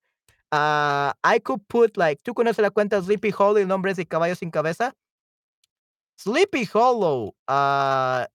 [0.52, 4.04] Uh, I could put like, ¿tú conoces la cuenta Sleepy Hollow y el nombre de
[4.04, 4.92] caballo sin cabeza?
[6.18, 7.34] Sleepy Hollow.
[7.48, 8.26] Uh,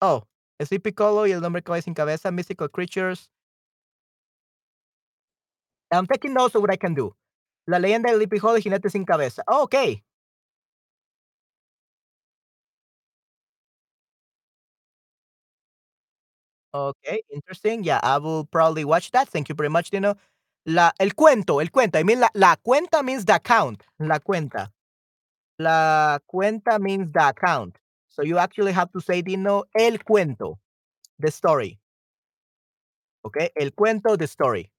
[0.00, 0.22] oh,
[0.62, 3.30] Sleepy Hollow y el nombre de caballo sin cabeza, Mystical Creatures.
[5.92, 7.14] I'm taking notes of what I can do.
[7.68, 9.42] La leyenda del Sleepy y Jinete sin cabeza.
[9.48, 10.02] Oh, okay.
[16.74, 17.84] Okay, interesting.
[17.84, 19.28] Yeah, I will probably watch that.
[19.28, 20.14] Thank you very much, Dino.
[20.66, 21.98] La, el cuento, el cuento.
[21.98, 23.82] I mean, la, la cuenta means the account.
[23.98, 24.70] La cuenta.
[25.58, 27.78] La cuenta means the account.
[28.08, 30.58] So you actually have to say, Dino, el cuento,
[31.18, 31.78] the story.
[33.24, 34.70] Okay, el cuento, the story.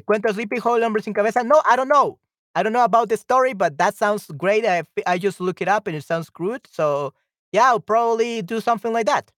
[0.00, 1.42] Cuento de Sleepy Hollow, hombre sin cabeza.
[1.44, 2.18] No, I don't know.
[2.54, 4.64] I don't know about the story, but that sounds great.
[4.66, 6.66] I, I just look it up and it sounds good.
[6.70, 7.14] So
[7.52, 9.30] yeah, I'll probably do something like that.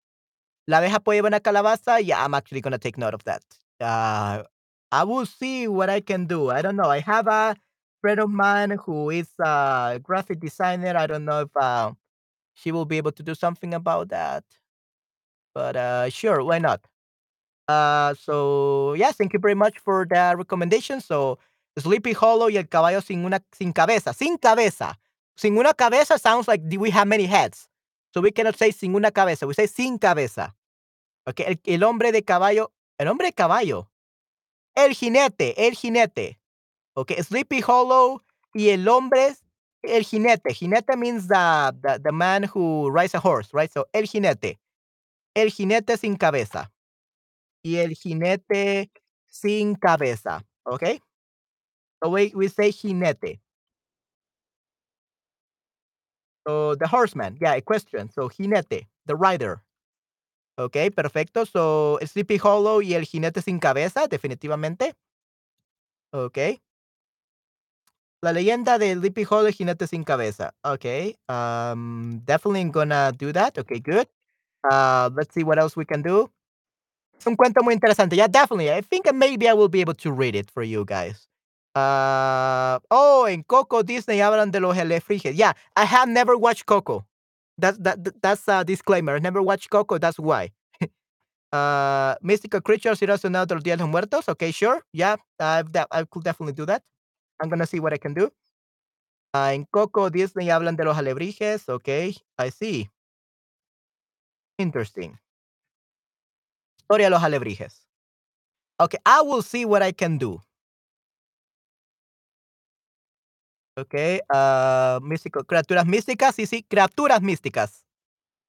[0.68, 2.00] La abeja puede una calabaza.
[2.04, 3.42] Yeah, I'm actually gonna take note of that.
[3.80, 4.44] Uh,
[4.92, 6.50] I will see what I can do.
[6.50, 6.90] I don't know.
[6.90, 7.56] I have a
[8.00, 10.96] friend of mine who is a graphic designer.
[10.96, 11.92] I don't know if uh,
[12.54, 14.44] she will be able to do something about that.
[15.54, 16.86] But uh, sure, why not?
[17.68, 21.00] Uh, so yeah, thank you very much for the recommendation.
[21.00, 21.38] So
[21.78, 24.98] Sleepy Hollow y el caballo sin una sin cabeza, sin cabeza,
[25.36, 27.68] sin una cabeza sounds like we have many heads.
[28.12, 29.46] So we cannot say sin una cabeza.
[29.46, 30.54] We say sin cabeza.
[31.26, 33.88] Okay, el, hombre de caballo, el hombre de caballo,
[34.76, 36.38] el jinete, el jinete.
[36.94, 38.22] Okay, Sleepy Hollow
[38.54, 39.34] y el hombre,
[39.82, 40.52] el jinete.
[40.52, 43.72] Jinete means the, the man who rides a horse, right?
[43.72, 44.58] So el jinete,
[45.34, 46.70] el jinete sin cabeza.
[47.64, 48.90] Y el jinete
[49.26, 51.00] sin cabeza, ¿ok?
[52.02, 53.40] So we, we say jinete.
[56.46, 58.10] So the horseman, yeah, equestrian.
[58.12, 59.62] So jinete, the rider.
[60.58, 61.46] Ok, perfecto.
[61.46, 64.94] So Sleepy Hollow y el jinete sin cabeza, definitivamente.
[66.12, 66.60] Ok.
[68.22, 70.54] La leyenda de Sleepy Hollow jinete sin cabeza.
[70.62, 71.16] Ok.
[71.28, 73.58] Um, definitely gonna do that.
[73.58, 74.06] Okay, good.
[74.70, 76.30] Uh, let's see what else we can do.
[77.26, 78.16] Un cuento muy interesante.
[78.16, 78.70] Yeah, definitely.
[78.70, 81.28] I think maybe I will be able to read it for you guys.
[81.74, 85.34] Uh, oh, en Coco Disney hablan de los alebrijes.
[85.36, 87.06] Yeah, I have never watched Coco.
[87.58, 89.16] That's that that's a disclaimer.
[89.16, 89.98] I never watched Coco.
[89.98, 90.52] That's why.
[91.52, 94.28] uh, mystical creatures irracional de los días de muertos.
[94.28, 94.82] Okay, sure.
[94.92, 96.82] Yeah, I've I could definitely do that.
[97.42, 98.30] I'm gonna see what I can do.
[99.34, 101.68] Uh, en Coco Disney hablan de los alebrijes.
[101.68, 102.90] Okay, I see.
[104.58, 105.18] Interesting.
[106.84, 107.88] Historia de los alebrijes.
[108.78, 110.42] Okay, I will see what I can do.
[113.76, 117.86] Okay, ah, místico, criaturas místicas, sí, sí, criaturas místicas.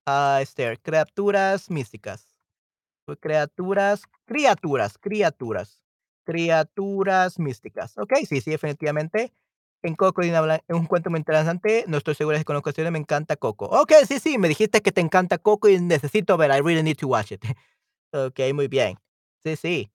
[0.07, 2.27] Ah, Esther, criaturas místicas.
[3.05, 5.81] Pues, Criaturas, criaturas, criaturas,
[6.25, 7.97] criaturas místicas.
[7.97, 9.33] Ok, sí, sí, definitivamente.
[9.83, 10.33] En Coco es
[10.69, 11.85] un cuento muy interesante.
[11.87, 13.67] No estoy segura si conozco me encanta Coco.
[13.67, 16.51] Ok, sí, sí, me dijiste que te encanta Coco y necesito ver.
[16.51, 17.43] I really need to watch it.
[18.15, 18.97] ok, muy bien.
[19.43, 19.91] Sí, sí.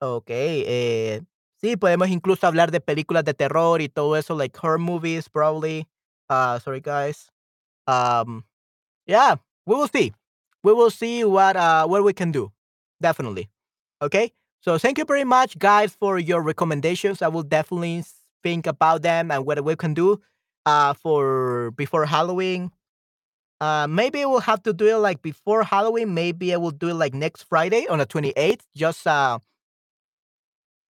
[0.00, 1.22] Ok, eh,
[1.60, 5.88] sí, podemos incluso hablar de películas de terror y todo eso, like horror movies, probably.
[6.30, 7.30] Uh, sorry, guys.
[7.86, 8.44] Um,
[9.06, 9.36] yeah,
[9.66, 10.14] we will see.
[10.64, 12.52] We will see what uh what we can do.
[13.00, 13.50] Definitely.
[14.02, 14.32] Okay.
[14.60, 17.22] So thank you very much, guys, for your recommendations.
[17.22, 18.04] I will definitely
[18.42, 20.20] think about them and what we can do
[20.66, 22.70] uh for before Halloween.
[23.60, 26.12] Uh, maybe we'll have to do it like before Halloween.
[26.14, 28.60] Maybe I will do it like next Friday on the 28th.
[28.76, 29.38] Just uh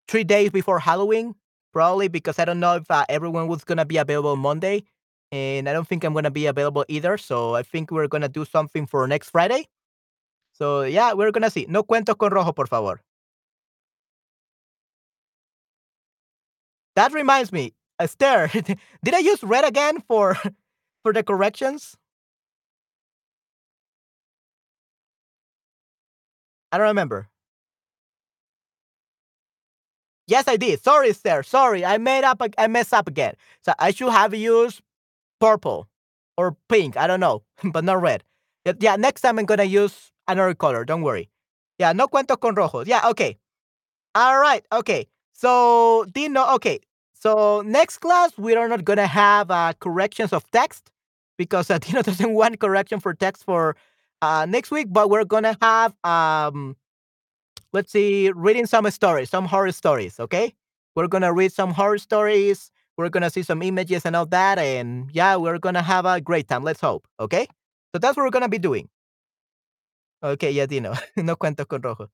[0.08, 1.36] three days before Halloween,
[1.74, 4.84] probably because I don't know if uh, everyone was gonna be available Monday,
[5.32, 7.18] and I don't think I'm gonna be available either.
[7.18, 9.68] So I think we're gonna do something for next Friday.
[10.54, 11.66] So yeah, we're gonna see.
[11.70, 13.02] No cuentos con rojo, por favor.
[16.96, 18.50] That reminds me, Esther,
[19.04, 20.36] did I use red again for
[21.04, 21.96] for the corrections?
[26.76, 27.30] I don't remember.
[30.28, 30.84] Yes, I did.
[30.84, 31.42] Sorry, sir.
[31.42, 32.42] Sorry, I made up.
[32.58, 33.36] I messed up again.
[33.62, 34.82] So I should have used
[35.40, 35.88] purple
[36.38, 36.98] or pink.
[36.98, 38.26] I don't know, but not red.
[38.80, 40.84] Yeah, next time I'm gonna use another color.
[40.84, 41.30] Don't worry.
[41.80, 42.84] Yeah, no cuento con rojo.
[42.84, 43.38] Yeah, okay.
[44.16, 44.66] All right.
[44.74, 45.08] Okay.
[45.34, 46.46] So Dino.
[46.56, 46.80] Okay.
[47.14, 50.92] So next class we are not gonna have uh, corrections of text
[51.38, 53.78] because uh, Dino doesn't want correction for text for
[54.26, 56.76] uh, next week, but we're gonna have um
[57.74, 60.54] let's see, reading some stories, some horror stories, okay?
[60.96, 62.72] We're gonna read some horror stories.
[62.98, 66.48] We're gonna see some images and all that, and yeah, we're gonna have a great
[66.48, 66.64] time.
[66.64, 67.48] Let's hope, okay?
[67.94, 68.90] So that's what we're gonna be doing.
[70.24, 70.94] Okay, yeah, Dino.
[71.18, 72.10] no cuento con rojo.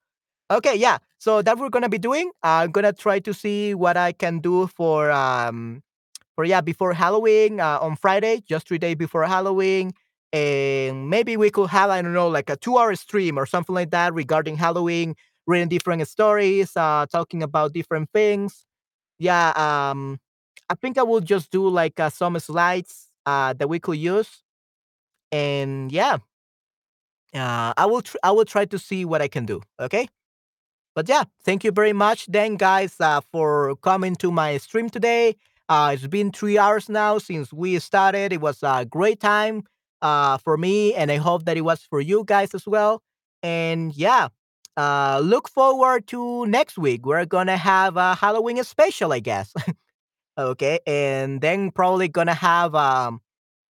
[0.51, 0.97] Okay, yeah.
[1.19, 2.31] So that we're gonna be doing.
[2.43, 5.81] I'm gonna try to see what I can do for um
[6.35, 9.91] for yeah before Halloween uh, on Friday, just three days before Halloween,
[10.33, 13.91] and maybe we could have I don't know like a two-hour stream or something like
[13.91, 15.15] that regarding Halloween,
[15.47, 18.65] reading different stories, uh, talking about different things.
[19.19, 20.19] Yeah, um,
[20.69, 24.43] I think I will just do like uh, some slides uh, that we could use,
[25.31, 26.17] and yeah,
[27.33, 29.61] uh, I will tr- I will try to see what I can do.
[29.79, 30.07] Okay.
[30.95, 35.37] But yeah, thank you very much, then, guys, uh, for coming to my stream today.
[35.69, 38.33] Uh, it's been three hours now since we started.
[38.33, 39.63] It was a great time
[40.01, 43.01] uh, for me, and I hope that it was for you guys as well.
[43.43, 44.29] And yeah,
[44.77, 47.05] uh, look forward to next week.
[47.05, 49.53] We're gonna have a Halloween special, I guess.
[50.37, 53.21] Okay, and then probably gonna have um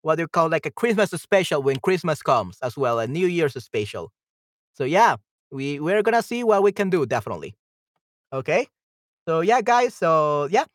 [0.04, 3.28] what do you call like a Christmas special when Christmas comes as well, a New
[3.28, 4.12] Year's special.
[4.76, 5.18] So yeah,
[5.52, 7.56] we we're gonna see what we can do definitely.
[8.34, 8.68] Okay,
[9.28, 9.96] so yeah, guys.
[9.96, 10.66] So yeah,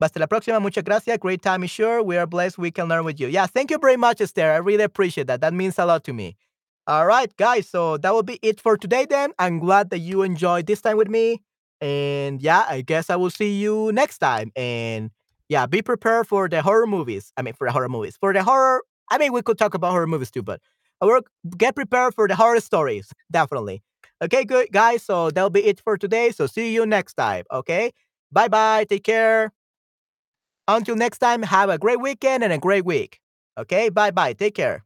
[0.00, 0.60] hasta la próxima.
[0.60, 1.18] Muchas gracias.
[1.18, 2.02] Great time, is sure.
[2.02, 2.58] We are blessed.
[2.58, 3.28] We can learn with you.
[3.28, 4.52] Yeah, thank you very much, Esther.
[4.52, 5.40] I really appreciate that.
[5.40, 6.36] That means a lot to me.
[6.86, 7.68] All right, guys.
[7.68, 9.06] So that will be it for today.
[9.08, 11.42] Then I'm glad that you enjoyed this time with me.
[11.80, 14.52] And yeah, I guess I will see you next time.
[14.56, 15.10] And
[15.48, 17.32] yeah, be prepared for the horror movies.
[17.36, 18.16] I mean, for the horror movies.
[18.18, 20.60] For the horror, I mean, we could talk about horror movies too, but
[21.00, 21.22] will
[21.56, 23.12] get prepared for the horror stories.
[23.30, 23.82] Definitely.
[24.22, 25.02] Okay, good guys.
[25.02, 26.30] So that'll be it for today.
[26.30, 27.44] So see you next time.
[27.52, 27.92] Okay.
[28.32, 28.84] Bye bye.
[28.88, 29.52] Take care.
[30.68, 33.20] Until next time, have a great weekend and a great week.
[33.58, 33.88] Okay.
[33.88, 34.34] Bye bye.
[34.34, 34.84] Take care.